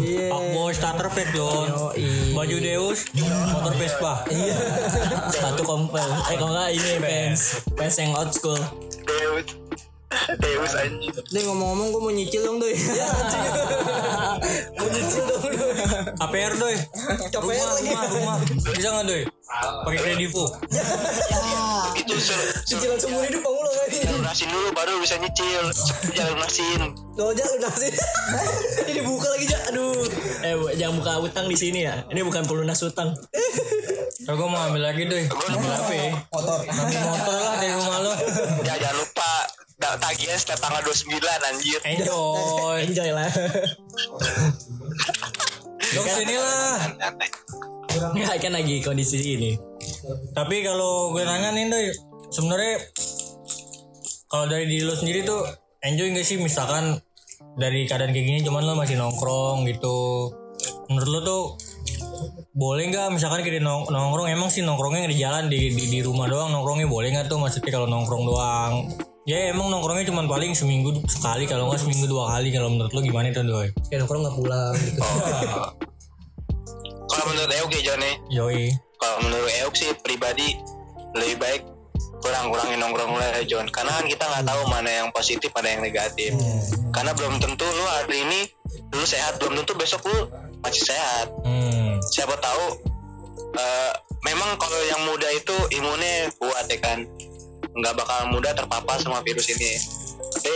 [0.00, 0.26] Iya.
[0.32, 1.68] Pak Boy starter pack John.
[1.70, 2.34] Yoi.
[2.34, 3.06] Baju Deus,
[3.54, 4.26] motor Vespa.
[5.30, 6.08] Sepatu kompel.
[6.32, 7.40] Eh kalau enggak ini fans.
[7.78, 8.60] Fans yang old school.
[9.06, 9.83] Deus
[10.38, 12.74] Deus anjir Doi ngomong-ngomong gue mau nyicil dong doi.
[14.78, 15.66] Mau nyicil dong lu.
[16.18, 16.76] KPR doi.
[17.32, 17.90] KPR lagi.
[17.90, 18.36] Rumah, rumah.
[18.74, 19.22] Bisa nggak doi?
[19.84, 20.44] Pakai kredivo.
[21.94, 23.88] itu suruh Cicilan seumur hidup kamu lo kan.
[24.18, 25.64] lunasin dulu baru bisa nyicil
[26.10, 26.80] jangan lunasin
[27.14, 27.88] Lo aja lu nasi.
[28.90, 29.58] Ini buka lagi ja.
[29.70, 30.02] Aduh.
[30.42, 32.02] Eh jangan buka utang di sini ya.
[32.10, 33.14] Ini bukan pelunas utang.
[34.26, 35.22] Kalau gue mau ambil lagi doi.
[35.30, 36.10] Ambil apa ya?
[36.34, 36.58] Motor.
[36.66, 38.12] Ambil motor lah dari rumah lo.
[38.66, 39.30] ya jangan lupa
[40.00, 42.78] tagihan setiap tanggal 29 anjir Enjoy.
[42.84, 43.30] Enjoy lah.
[45.94, 46.76] Dong sini lah.
[48.14, 49.52] Nggak kan lagi kondisi ini.
[50.34, 51.86] Tapi kalau gue nanya nih doi,
[52.32, 52.82] sebenarnya
[54.26, 55.46] kalau dari diri lo sendiri tuh
[55.84, 56.98] enjoy gak sih misalkan
[57.54, 60.32] dari keadaan kayak gini cuman lo masih nongkrong gitu.
[60.90, 61.44] Menurut lo tuh
[62.54, 66.30] boleh nggak misalkan kita nong- nongkrong emang sih nongkrongnya di jalan di, di di rumah
[66.30, 68.74] doang nongkrongnya boleh nggak tuh maksudnya kalau nongkrong doang
[69.24, 72.52] ya emang nongkrongnya cuma paling seminggu sekali kalau nggak seminggu dua kali.
[72.52, 73.68] Kalau menurut lo gimana tuh doi?
[73.88, 75.00] Kayak nongkrong gak pulang gitu.
[77.08, 78.64] kalau menurut Euk ya John nih yoi.
[79.00, 80.60] Kalau menurut Euk sih pribadi
[81.16, 81.62] lebih baik
[82.20, 85.82] kurang-kurangin nongkrong lah ya John karena kan kita nggak tahu mana yang positif mana yang
[85.84, 86.30] negatif.
[86.92, 88.40] Karena belum tentu lu hari ini
[88.92, 89.40] lu sehat.
[89.40, 90.28] Belum tentu besok lu
[90.60, 91.28] masih sehat.
[91.44, 92.00] Hmm.
[92.12, 92.64] siapa tahu
[93.56, 93.92] eh,
[94.24, 97.04] memang kalau yang muda itu imunnya kuat ya kan
[97.74, 99.72] nggak bakal mudah terpapar sama virus ini.
[100.34, 100.54] Tapi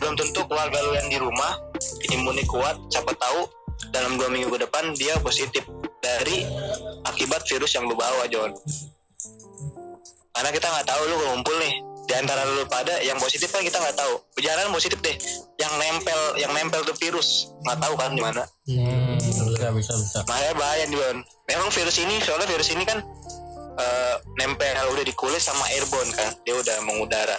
[0.00, 1.52] belum tentu keluarga lu yang di rumah
[2.08, 3.44] imunnya kuat siapa tahu
[3.92, 5.64] dalam dua minggu ke depan dia positif
[6.00, 6.48] dari
[7.04, 8.56] akibat virus yang lu bawa John.
[10.32, 11.74] Karena kita nggak tahu lu ngumpul nih
[12.08, 14.18] di antara lu pada yang positif kan kita nggak tahu.
[14.32, 15.16] Perjalanan positif deh
[15.60, 17.52] yang nempel yang nempel tuh virus.
[17.60, 18.42] Nggak tahu kan di mana.
[18.64, 20.18] Hmm, bisa bisa bisa.
[20.24, 21.16] Makanya bahaya John.
[21.44, 23.04] Memang virus ini soalnya virus ini kan
[23.80, 26.30] eh, nempel udah di kulit sama airborne kan.
[26.44, 27.36] Dia udah mengudara.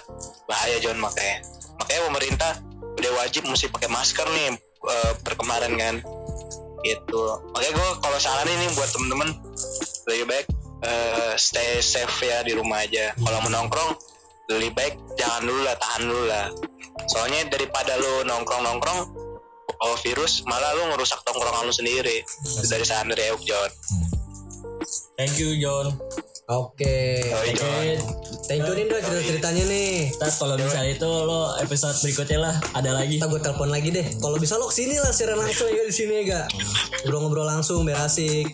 [0.50, 1.46] Bahaya John makanya.
[1.80, 2.52] Makanya pemerintah
[2.98, 4.58] udah wajib mesti pakai masker nih
[4.90, 5.96] eh, per kemarin kan.
[6.82, 7.22] Gitu.
[7.54, 9.30] Makanya gue kalau saranin nih buat temen-temen
[10.10, 10.48] lebih baik
[10.82, 13.14] eh, stay safe ya di rumah aja.
[13.16, 13.92] Kalau menongkrong
[14.52, 16.48] lebih baik jangan dulu lah tahan dulu lah.
[17.08, 19.00] Soalnya daripada lu nongkrong nongkrong
[19.82, 22.22] bawa virus malah lu ngerusak tongkrongan lu sendiri.
[22.68, 23.72] Dari saran dari Euk John
[25.22, 25.94] thank you John
[26.52, 27.32] Oke.
[27.32, 27.56] Oh, Oke.
[27.56, 27.98] John.
[28.44, 30.12] Thank you nih Dok cerita-ceritanya nih.
[30.20, 33.16] Ntar kalau misalnya itu lo episode berikutnya lah ada lagi.
[33.16, 34.04] Kita gue telepon lagi deh.
[34.20, 36.48] Kalau bisa lo ke sini lah secara langsung ya di sini ya gak.
[37.08, 38.52] Ngobrol-ngobrol langsung biar asik.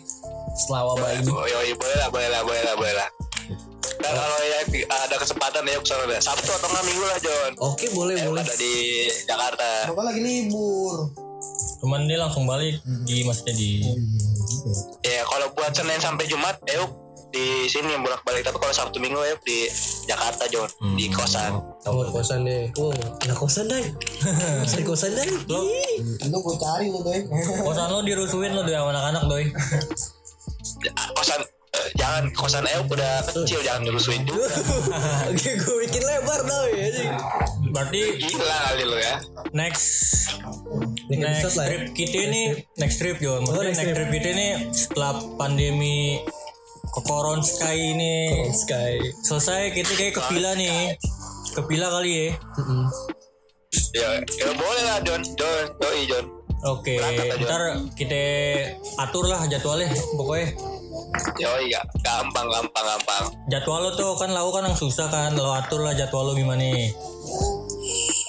[0.53, 1.25] Setelah wabah ini.
[1.25, 3.09] oh yoi boleh lah boleh lah boleh lah boleh lah
[3.97, 4.59] dan kalau ya
[5.05, 8.29] ada kesempatan ya ke sana deh Sabtu atau nggak minggu lah John Oke boleh Euk
[8.33, 8.43] boleh.
[8.45, 8.73] ada di
[9.25, 11.11] Jakarta Bapak lagi libur.
[11.81, 13.85] cuman dia langsung balik di maksudnya di
[15.05, 15.21] ya
[15.67, 16.95] buat Senin sampai Jumat Euk
[17.27, 19.67] di sini bolak balik tapi kalau Sabtu Minggu Euk di
[20.07, 22.71] Jakarta John di kosan Oh kosan deh.
[22.79, 23.83] Oh enak kosan deh.
[24.63, 25.27] Cari kosan deh.
[25.27, 25.43] Ih.
[26.23, 27.19] Itu gue cari lu deh.
[27.67, 29.45] kosan lo dirusuin lo sama anak-anak doi
[31.19, 31.47] kosan eh,
[31.93, 34.47] jangan kosan Euk udah kecil jangan dirusuin juga
[35.29, 37.07] Oke gue bikin lebar dong ya sih.
[37.67, 39.15] berarti gila kali lo ya
[39.51, 39.87] next
[41.07, 41.69] Next next lah ya.
[41.69, 42.43] trip kita ini
[42.75, 44.09] next trip Maksudnya Oh, next next, trip.
[44.11, 46.19] kita ini setelah pandemi
[46.97, 48.15] koron sky ini
[48.51, 48.97] Sky.
[49.21, 50.97] selesai kita kayak ke villa nih
[51.53, 52.27] ke villa kali ya
[53.93, 56.25] ya, ya boleh lah John John Yoi John
[56.59, 57.37] Oke, aja.
[57.37, 57.61] ntar
[57.93, 58.17] kita
[58.97, 60.57] atur lah jadwalnya pokoknya.
[61.37, 65.51] Yoi ya gampang gampang gampang Jadwal lo tuh kan lau kan yang susah kan, lo
[65.51, 66.65] atur lah jadwal lo gimana.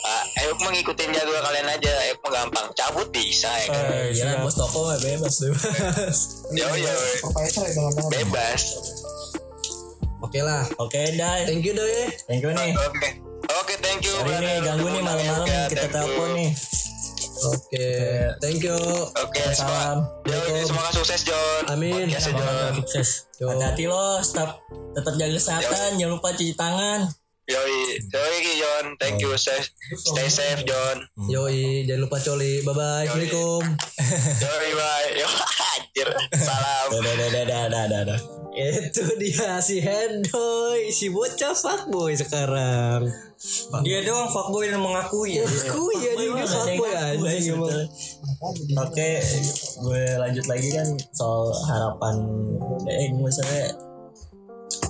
[0.00, 4.40] Ah, Euk mah ngikutin jadwal kalian aja mah gampang cabut bisa ya kan Eh, siap.
[4.40, 6.16] bos toko mah bebas bebas.
[6.50, 8.60] Yoi yoi Supervisor ya dengan bebas
[10.18, 10.66] Oke lah.
[10.82, 11.46] Oke Dai.
[11.46, 12.10] Thank you ya.
[12.26, 12.74] Thank you nih.
[12.74, 13.08] Oke
[13.48, 16.48] Oke thank you Sorry nih ganggu nih malam-malam Oke, nih kita telepon nih.
[17.46, 17.88] Oke.
[18.42, 18.74] Thank you.
[19.14, 20.10] Oke Salam.
[20.26, 22.10] semoga Yoi, semoga sukses John Amin.
[22.10, 23.30] John Sukses.
[23.38, 23.54] Yo.
[23.54, 24.58] Hati-hati lo, stop
[24.98, 27.06] tetap jaga kesehatan, jangan lupa cuci tangan.
[27.48, 27.96] Yoi.
[28.12, 28.86] Yoi John.
[29.00, 29.32] Thank you.
[29.40, 29.56] Stay,
[29.96, 31.00] stay safe John.
[31.32, 32.60] Yoi, jangan lupa coli.
[32.60, 33.08] Bye bye.
[33.08, 33.64] Assalamualaikum.
[34.36, 35.08] Yoi bye.
[35.16, 35.28] Yo
[35.72, 36.08] anjir.
[36.36, 36.86] Salam.
[36.92, 38.20] Dadah dadah dadah dadah dadah.
[38.58, 43.06] Itu dia si Hendoy, si bocah fuckboy sekarang.
[43.86, 45.46] Dia doang fuckboy yang mengakui ya.
[45.46, 47.86] Aku ya ada yang fuckboy ya, sebetulnya.
[48.82, 49.10] Oke,
[49.88, 52.16] gue lanjut lagi kan soal harapan.
[52.90, 53.72] Eh misalnya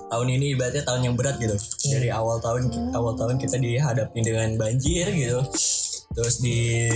[0.09, 1.57] tahun ini ibaratnya tahun yang berat gitu.
[1.89, 5.41] Dari awal tahun awal tahun kita dihadapi dengan banjir gitu.
[6.17, 6.89] Terus di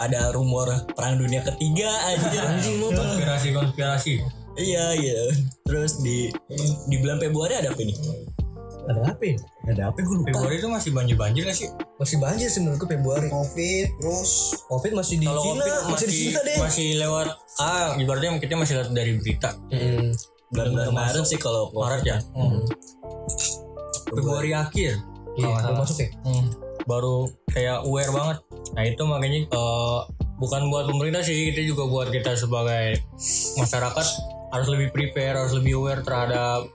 [0.00, 2.56] ada rumor perang dunia ketiga aja.
[2.62, 4.14] Konspirasi konspirasi.
[4.56, 5.26] Iya gitu.
[5.66, 6.30] Terus di
[6.88, 7.96] di bulan Februari ada apa nih?
[8.90, 9.36] Ada apa ya?
[9.70, 10.28] Ada apa gue lupa.
[10.32, 11.68] Februari itu masih banjir banjir gak sih?
[12.00, 13.28] Masih banjir sih menurutku Februari.
[13.28, 14.30] Covid terus
[14.66, 16.58] Covid masih di Kalau Cina, Covid masih di Cina deh.
[16.58, 17.28] masih lewat
[17.60, 19.50] ah ibaratnya kita masih lihat dari berita.
[19.68, 20.10] Hmm.
[20.50, 22.18] Bulan Maret sih kalau Maret ya.
[22.34, 22.66] Hmm.
[24.10, 24.98] Februari akhir.
[25.38, 25.78] Iya, salah.
[25.78, 26.10] masuk ya?
[26.26, 26.46] Hmm,
[26.90, 28.38] baru kayak aware banget.
[28.74, 29.98] Nah itu makanya eh,
[30.42, 32.98] bukan buat pemerintah sih, kita juga buat kita sebagai
[33.56, 34.06] masyarakat
[34.50, 36.66] harus lebih prepare, harus lebih aware terhadap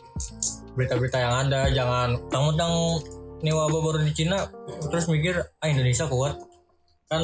[0.80, 1.68] berita-berita yang ada.
[1.68, 3.04] Jangan tang-tang
[3.44, 4.48] ini wabah baru di Cina,
[4.88, 6.40] terus mikir ah Indonesia kuat
[7.06, 7.22] kan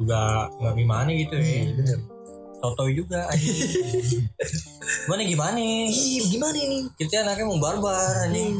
[0.00, 1.70] juga nggak gimana gitu ya.
[1.76, 2.13] Bener.
[2.64, 3.60] Sotoy juga anjing.
[5.04, 5.60] gimana gimana?
[5.84, 6.88] Ih, gimana ini?
[6.96, 8.56] Kita anaknya mau barbar anjing.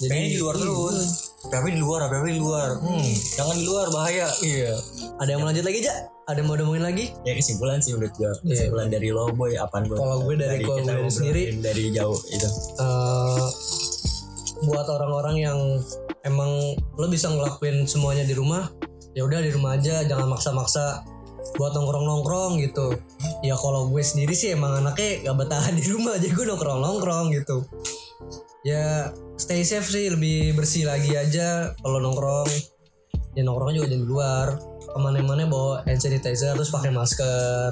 [0.00, 1.36] Pengen di luar terus.
[1.46, 2.80] Tapi di luar, tapi di luar.
[2.80, 3.04] Hmm,
[3.36, 4.32] jangan di luar bahaya.
[4.40, 4.72] Iya.
[5.20, 5.98] Ada yang mau lanjut lagi, Jak?
[6.26, 7.04] Ada yang mau ngomongin lagi?
[7.22, 10.82] ya kesimpulan sih menurut gue kesimpulan dari lo boy apaan boy Kalau gue dari- kalau
[10.82, 12.48] gue dari sendiri, dari jauh itu
[12.82, 13.46] eh
[14.66, 15.58] buat orang-orang yang
[16.26, 16.50] emang
[16.98, 18.66] lo bisa ngelakuin semuanya di rumah
[19.14, 21.06] ya udah di rumah aja jangan maksa-maksa
[21.54, 22.98] buat nongkrong-nongkrong gitu.
[23.46, 27.62] Ya kalau gue sendiri sih emang anaknya gak bertahan di rumah aja gue nongkrong-nongkrong gitu.
[28.66, 32.50] Ya stay safe sih lebih bersih lagi aja kalau nongkrong.
[33.38, 37.70] Ya nongkrong juga di luar ke mana-mana bawa hand sanitizer terus pakai masker.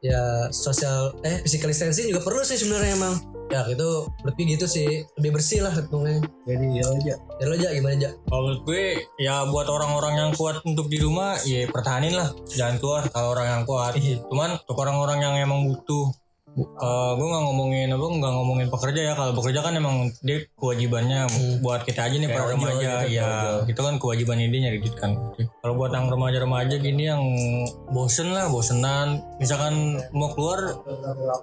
[0.00, 3.88] Ya sosial eh physical distancing juga perlu sih sebenarnya emang ya itu
[4.26, 8.10] lebih gitu sih lebih bersih lah hitungnya jadi ya aja ya lo aja gimana aja
[8.26, 8.84] Kalau menurut gue
[9.22, 12.34] ya buat orang-orang yang kuat untuk di rumah ya pertahanin lah.
[12.50, 13.92] Jangan keluar kalau orang yang kuat.
[14.00, 16.10] Cuman untuk orang-orang yang emang butuh
[16.56, 19.12] eh gue nggak ngomongin apa nggak ngomongin pekerja ya.
[19.12, 21.28] Kalau pekerja kan emang dia kewajibannya
[21.60, 23.04] buat kita aja nih para remaja.
[23.04, 23.30] gitu, ya
[23.68, 25.12] itu kan kewajiban dia nyari duit kan.
[25.36, 27.20] Kalau buat yang remaja-remaja gini yang
[27.92, 29.20] bosen lah bosenan.
[29.36, 30.80] Misalkan mau keluar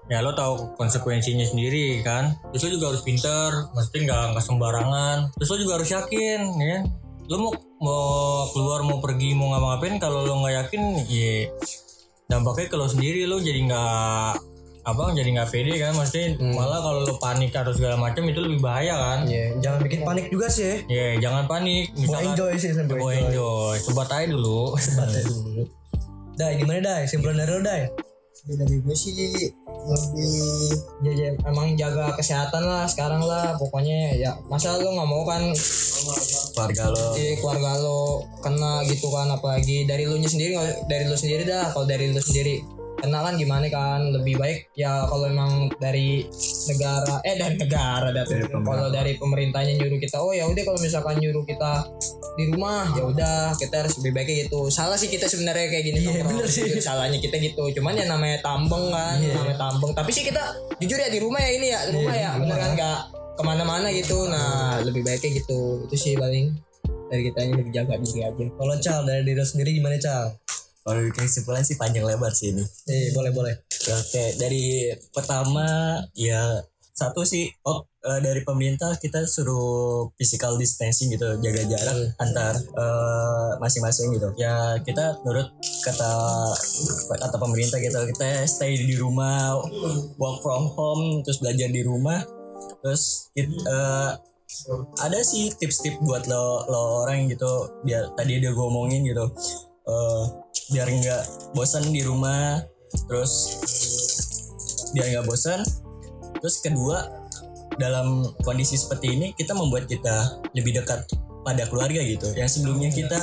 [0.10, 2.34] ya lo tahu konsekuensinya sendiri kan.
[2.50, 5.30] Terus lo juga harus pinter mesti nggak nggak sembarangan.
[5.38, 6.80] Terus lo juga harus yakin ya.
[7.30, 11.54] Lo mau mau keluar mau pergi mau ngapa-ngapain kalau lo nggak yakin ya
[12.26, 13.30] dampaknya lo sendiri.
[13.30, 14.53] Lo jadi nggak
[14.84, 18.60] apa jadi nggak pede kan maksudnya malah kalau lo panik atau segala macam itu lebih
[18.60, 19.20] bahaya kan.
[19.32, 20.84] Ya jangan bikin panik juga sih.
[20.92, 21.96] Ya jangan panik.
[21.96, 23.24] Misalkan enjoy sih sambil mau enjoy.
[23.32, 23.76] enjoy.
[23.88, 24.76] Coba aja dulu.
[24.84, 25.64] Santai dulu.
[26.36, 27.04] Dai gimana Dai?
[27.08, 27.82] Simpulan dari lo Dai?
[28.44, 29.16] Dari gue sih
[29.84, 30.32] lebih
[31.04, 34.20] ya, ya, emang jaga kesehatan lah sekarang lah pokoknya.
[34.20, 35.48] Ya masa lu nggak mau kan?
[36.52, 40.60] Keluarga lo di keluarga lo kena gitu kan apalagi dari lu nya sendiri
[40.92, 41.72] dari lu sendiri dah.
[41.72, 42.73] Kalau dari lu sendiri
[43.04, 46.24] kena kan gimana kan lebih baik ya kalau emang dari
[46.72, 48.64] negara eh dari negara tuh.
[48.64, 51.84] kalau dari pemerintahnya nyuruh kita oh ya udah kalau misalkan nyuruh kita
[52.40, 54.72] di rumah ya udah kita harus lebih baik gitu.
[54.72, 56.30] Salah sih kita sebenarnya kayak gini Iya, nongkrong.
[56.34, 56.66] bener sih.
[56.66, 57.64] Jujur, salahnya kita gitu.
[57.78, 59.38] Cuman ya namanya tambeng kan Iya.
[59.38, 59.92] namanya tambeng.
[59.94, 60.42] Tapi sih kita
[60.82, 62.72] jujur ya di rumah ya ini ya di rumah ya bener kan?
[62.74, 63.00] nggak
[63.38, 64.26] ke mana-mana gitu.
[64.32, 65.86] Nah lebih baiknya gitu.
[65.86, 66.58] Itu sih paling
[67.12, 68.46] dari kita lebih jaga diri aja.
[68.50, 70.34] Kalau Cal dari diri sendiri gimana Cal
[70.84, 72.64] kalau kesimpulan sih panjang lebar sih ini.
[72.92, 73.56] Eh boleh boleh.
[73.88, 76.60] Oke, dari pertama ya
[76.94, 83.52] satu sih oh eh, dari pemerintah kita suruh physical distancing gitu, jaga jarak antar eh,
[83.58, 84.30] masing-masing gitu.
[84.38, 85.50] Ya kita nurut
[85.88, 86.12] kata
[87.18, 89.58] kata pemerintah gitu, kita stay di rumah,
[90.22, 92.22] work from home, terus belajar di rumah,
[92.86, 94.12] terus it- eh,
[95.02, 99.26] ada sih tips-tips buat lo lo orang gitu biar tadi dia gue omongin gitu.
[99.90, 100.24] Eh,
[100.74, 102.60] biar nggak bosan di rumah.
[103.08, 103.34] Terus
[104.94, 105.62] biar nggak bosan
[106.44, 107.08] terus kedua
[107.80, 111.08] dalam kondisi seperti ini kita membuat kita lebih dekat
[111.44, 112.32] pada keluarga gitu.
[112.34, 113.20] Yang sebelumnya kita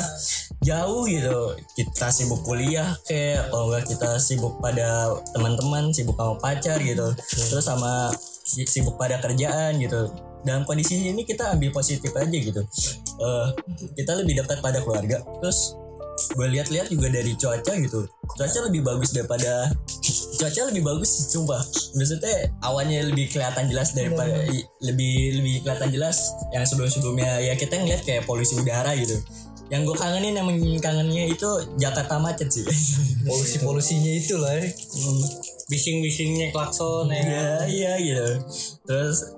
[0.61, 1.57] jauh gitu.
[1.75, 7.13] Kita sibuk kuliah kayak kalau nggak kita sibuk pada teman-teman sibuk sama pacar gitu.
[7.17, 8.13] Terus sama
[8.45, 10.13] si- sibuk pada kerjaan gitu.
[10.41, 12.61] Dalam kondisi ini kita ambil positif aja gitu.
[13.21, 13.49] Eh,
[13.97, 15.21] kita lebih dekat pada keluarga.
[15.41, 15.77] Terus
[16.31, 18.05] gue lihat-lihat juga dari cuaca gitu.
[18.31, 19.69] Cuaca lebih bagus daripada
[20.37, 21.61] cuaca lebih bagus sumpah.
[21.95, 27.41] Maksudnya awannya lebih kelihatan jelas daripada i- lebih lebih kelihatan jelas yang sebelum-sebelumnya.
[27.43, 29.17] Ya kita ngeliat kayak polusi udara gitu.
[29.71, 30.49] Yang gue kangenin yang
[30.83, 31.47] kangennya itu
[31.79, 32.67] Jakarta macet sih.
[33.29, 34.67] Polusi polusinya itu lah ya.
[35.71, 37.23] Bising-bisingnya klakson ya.
[37.23, 38.29] Iya iya gitu.
[38.83, 39.31] Terus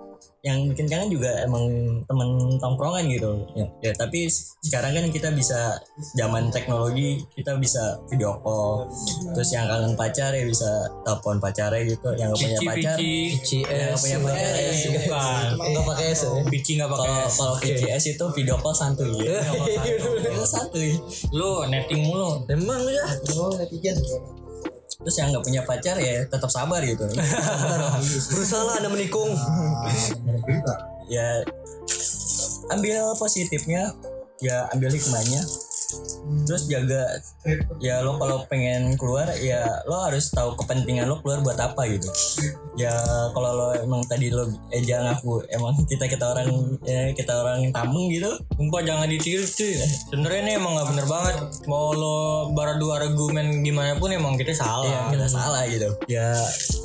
[0.42, 1.70] yang bikin kangen juga emang
[2.02, 3.46] temen tongkrongan gitu.
[3.54, 4.26] Ya, ya tapi
[4.58, 5.78] sekarang kan kita bisa
[6.18, 8.90] zaman teknologi kita bisa video call.
[9.38, 10.66] Terus yang kangen pacar ya bisa
[11.06, 12.10] telepon pacarnya gitu.
[12.18, 14.72] Yang gak punya pacar yang gak punya pacar ya.
[14.98, 15.46] Bukan.
[15.62, 16.30] Nggak pakai es ya?
[16.50, 19.38] Pici nggak pakai kalau kalau VCS itu video call santuy ya.
[19.46, 20.98] Itu santuy.
[21.30, 22.42] Lu netting mulu.
[22.50, 23.06] Emang ya?
[23.38, 23.94] Oh netizen
[25.02, 27.04] terus yang nggak punya pacar ya tetap sabar gitu.
[28.32, 29.34] Berusaha lah anda menikung.
[31.10, 31.42] Ya
[32.70, 33.92] ambil positifnya.
[34.42, 35.38] Ya ambil hikmahnya
[36.46, 37.04] terus jaga
[37.78, 42.08] ya lo kalau pengen keluar ya lo harus tahu kepentingan lo keluar buat apa gitu.
[42.76, 42.92] Ya
[43.36, 46.48] kalau lo emang tadi lo eja ngaku emang kita kita orang
[46.82, 49.74] ya, kita orang tambeng gitu Sumpah jangan ditiru cuy.
[50.08, 51.36] Sebenernya ini emang gak bener banget.
[51.68, 52.18] Mau lo
[52.54, 54.86] beradu argumen gimana pun emang kita salah.
[54.86, 55.88] Ya kita salah gitu.
[56.08, 56.32] Ya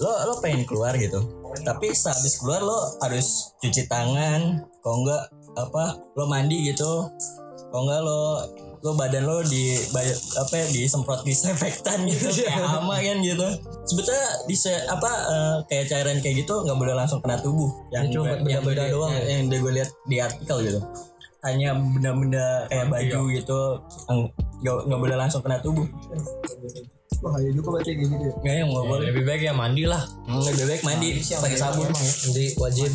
[0.01, 1.23] lo lo pengen keluar gitu.
[1.63, 4.65] Tapi sehabis keluar lo harus cuci tangan.
[4.83, 5.23] Kalau enggak
[5.57, 7.07] apa lo mandi gitu.
[7.71, 8.21] Kalau enggak lo
[8.79, 9.73] lo badan lo di
[10.35, 13.47] apa ya, disemprot disinfektan gitu kayak hama kan gitu.
[13.83, 17.71] Sebetulnya bisa apa eh, kayak cairan kayak gitu nggak boleh langsung kena tubuh.
[17.89, 19.33] Yang Ya, cuma yang gue- doang yang, ya?
[19.33, 20.79] yang udah gue lihat di artikel gitu.
[21.39, 23.59] Hanya benda-benda kayak baju gitu
[24.59, 25.85] nggak boleh langsung kena tubuh
[27.23, 29.07] bahaya juga baca kayak gitu ya nggak yang nggak boleh.
[29.11, 30.03] Lebih baik ya mandi lah.
[30.27, 31.87] Hmm, lebih baik mandi pakai sabun
[32.29, 32.89] jadi wajib.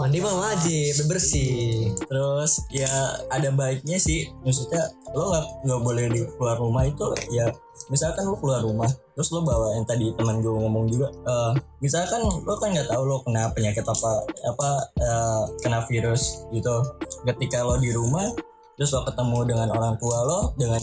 [0.00, 1.92] Mandi mah wajib bersih.
[1.96, 2.90] Terus ya
[3.28, 4.28] ada baiknya sih.
[4.44, 7.02] Maksudnya lo nggak nggak boleh di keluar rumah itu
[7.34, 7.50] ya
[7.90, 8.86] misalkan lo keluar rumah
[9.18, 11.52] terus lo bawa yang tadi teman gue ngomong juga eh,
[11.82, 14.10] misalkan lo kan nggak tahu lo kena penyakit apa
[14.46, 14.68] apa
[15.02, 16.78] eh, kena virus gitu.
[17.26, 18.30] Ketika lo di rumah
[18.78, 20.80] terus lo ketemu dengan orang tua lo dengan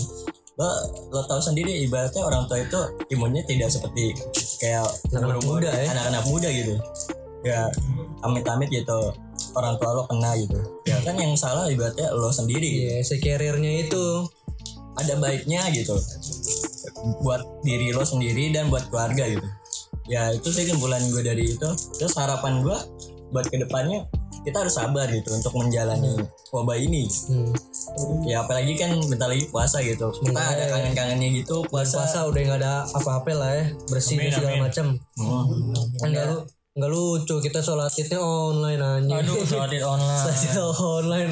[0.57, 0.69] lo
[1.13, 2.79] lo tahu sendiri ibaratnya orang tua itu
[3.13, 4.17] imunnya tidak seperti
[4.57, 5.85] kayak Anak-anak muda ya.
[5.93, 6.73] anak-anak muda gitu.
[7.45, 7.69] Ya
[8.25, 9.13] amit-amit gitu.
[9.53, 10.57] Orang tua lo kena gitu.
[10.89, 12.65] Ya kan yang salah ibaratnya lo sendiri.
[12.65, 14.25] Iya si carriernya itu.
[14.97, 15.93] Ada baiknya gitu.
[17.21, 19.45] Buat diri lo sendiri dan buat keluarga gitu.
[20.09, 21.69] Ya itu sih kesimpulan gue dari itu.
[22.01, 22.77] Terus harapan gue
[23.29, 24.09] buat ke depannya
[24.47, 26.15] kita harus sabar gitu untuk menjalani
[26.55, 27.03] wabah ini.
[27.27, 27.51] Hmm.
[28.23, 30.07] ya apalagi kan bentar lagi puasa gitu.
[30.07, 34.55] Kita ada kangen-kangennya gitu puasa, puasa udah nggak ada apa-apa lah ya bersih Amin, segala
[34.63, 34.85] macam
[35.19, 36.07] Hmm.
[36.07, 36.37] nggak lu
[36.77, 40.21] nggak lucu kita sholat idnya online aja Aduh sholat id online.
[40.23, 41.31] Sholat id online.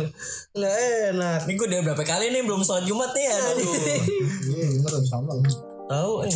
[0.58, 0.76] Nggak
[1.14, 1.40] enak.
[1.46, 3.74] Ini gue udah berapa kali nih belum sholat jumat nih aduh
[4.52, 5.34] iya bener sama.
[5.86, 6.34] Tahu eh.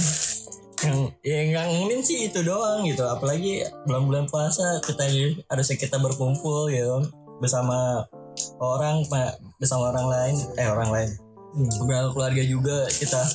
[0.84, 3.04] Yang yang ngangenin sih itu doang gitu.
[3.06, 5.06] Apalagi bulan-bulan puasa kita
[5.50, 7.08] harusnya kita berkumpul gitu
[7.40, 8.04] bersama
[8.60, 9.04] orang
[9.60, 11.10] bersama orang lain eh orang lain.
[11.50, 13.26] Beberapa keluarga juga kita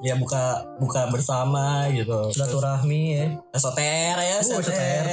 [0.00, 2.32] ya buka buka bersama gitu.
[2.32, 3.26] Silaturahmi ya.
[3.52, 5.04] Esoter ya esoter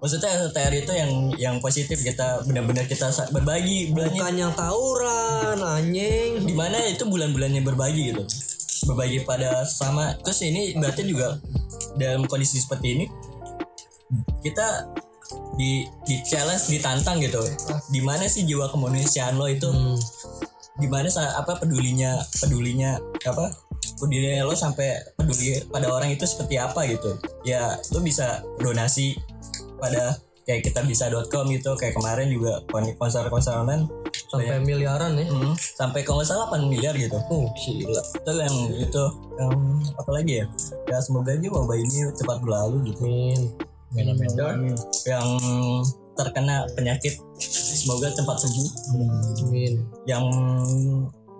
[0.00, 6.44] maksudnya esoter itu yang yang positif kita benar-benar kita berbagi bulannya bukan yang tawuran anjing.
[6.44, 8.24] Di mana itu bulan-bulannya berbagi gitu
[8.86, 10.16] berbagi pada sama.
[10.22, 11.40] Terus ini berarti juga
[11.96, 13.04] dalam kondisi seperti ini
[14.40, 14.90] kita
[15.54, 17.40] di di challenge ditantang gitu.
[17.92, 19.68] Di mana sih jiwa kemanusiaan lo itu?
[20.80, 22.96] Di mana sa- apa pedulinya pedulinya
[23.28, 23.52] apa
[24.00, 27.20] pedulinya lo sampai peduli pada orang itu seperti apa gitu?
[27.44, 29.14] Ya lo bisa donasi
[29.76, 30.16] pada
[30.50, 32.58] kayak kita bisa.com gitu kayak kemarin juga
[32.98, 33.86] konser-konser online
[34.26, 37.14] sampai miliaran ya Hmm, sampai kalau nggak salah 8 miliar gitu.
[37.30, 39.02] oh gila Itu yang itu
[39.38, 39.54] yang
[39.94, 40.46] apa lagi ya?
[40.90, 43.06] Ya semoga aja wabah ini cepat berlalu gitu.
[43.06, 43.54] Min.
[44.34, 44.74] Dan
[45.06, 45.28] yang
[46.18, 48.68] terkena penyakit semoga cepat sembuh.
[49.54, 49.86] Min.
[50.10, 50.24] Yang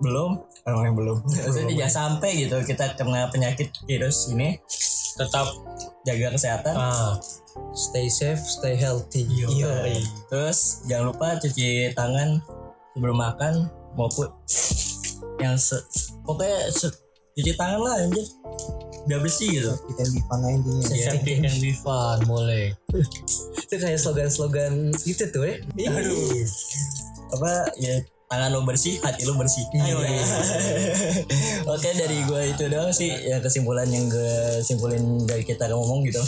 [0.01, 1.17] belum, oh, yang belum.
[1.27, 4.55] Maksudnya jangan sampai gitu kita kena penyakit virus ini.
[5.11, 5.43] tetap
[6.07, 6.73] Jaga kesehatan.
[6.73, 7.13] ah
[7.73, 12.39] stay safe stay healthy iya Terus jangan lupa cuci tangan
[12.95, 13.53] sebelum makan
[13.95, 14.31] maupun
[15.39, 15.75] yang se
[16.23, 16.95] pokoknya se-
[17.33, 18.23] cuci tangan lah anjir.
[19.01, 19.73] Biar bersih gitu.
[19.89, 22.69] kita di panah intinya safety can be fun boleh
[23.65, 25.57] itu kayak slogan-slogan itu tuh ya
[25.89, 26.45] Aduh.
[27.33, 27.97] Apa ya
[28.29, 29.65] tangan lo bersih, hati lo bersih.
[29.75, 29.99] Ayo.
[31.75, 36.23] Oke dari gue itu doang sih ya kesimpulan yang gue simpulin dari kita ngomong gitu.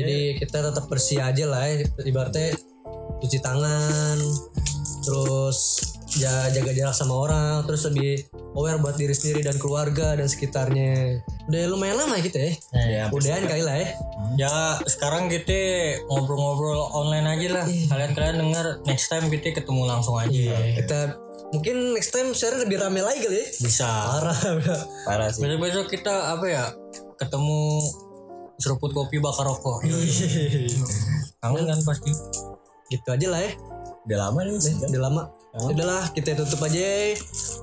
[0.00, 1.84] Jadi kita tetap bersih aja lah ya.
[2.00, 2.56] Ibaratnya
[3.20, 4.16] cuci tangan
[5.00, 5.58] terus
[6.20, 8.26] ja- jaga jarak sama orang terus lebih
[8.58, 11.22] aware buat diri sendiri dan keluarga dan sekitarnya.
[11.46, 12.52] Udah lumayan lama gitu ya?
[12.74, 13.88] Ya, udahan kali lah ya.
[14.38, 14.54] Ya
[14.86, 15.58] sekarang kita
[16.10, 17.66] ngobrol-ngobrol online aja lah.
[17.66, 20.54] Kalian-kalian dengar next time kita ketemu langsung aja.
[20.82, 20.98] Kita
[21.54, 23.46] mungkin next time share lebih rame lagi kali ya?
[23.62, 23.86] Bisa.
[23.86, 24.38] Parah
[25.06, 25.42] parah sih.
[25.42, 26.64] besok-besok kita apa ya
[27.18, 27.82] ketemu
[28.60, 29.80] seruput kopi bakar rokok
[31.40, 32.12] kangen kan pasti
[32.88, 33.52] gitu aja lah ya
[34.00, 34.56] Udah lama nih.
[34.56, 34.88] sejam.
[34.88, 35.22] udah lama
[35.66, 37.14] udahlah kita tutup aja ya.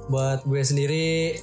[0.08, 1.42] buat gue sendiri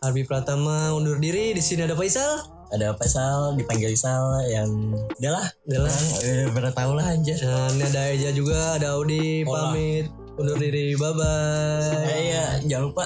[0.00, 2.38] Arbi Pratama undur diri di sini ada Faisal
[2.70, 4.70] Ada Faisal dipanggil Sal yang
[5.18, 5.42] udahlah.
[5.66, 5.90] Udahlah.
[6.22, 7.34] Eh, Pernah tahu lah anjir.
[7.34, 12.84] dan ini ada Eja juga ada Audi pamit undur diri bye bye Eh, iya, jangan
[12.88, 13.04] lupa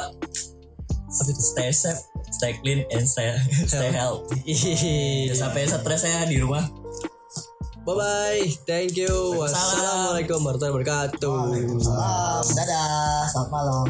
[1.14, 2.02] apa itu stay safe,
[2.34, 3.30] stay clean, and stay,
[3.70, 4.42] stay healthy.
[5.30, 6.66] Jangan sampai stres ya di rumah.
[7.84, 9.12] bye bye thank you.
[9.36, 11.38] Wassalamualaikum warahmatullahi wabarakatuh.
[12.56, 13.28] Dadah.
[13.28, 13.88] Selamat malam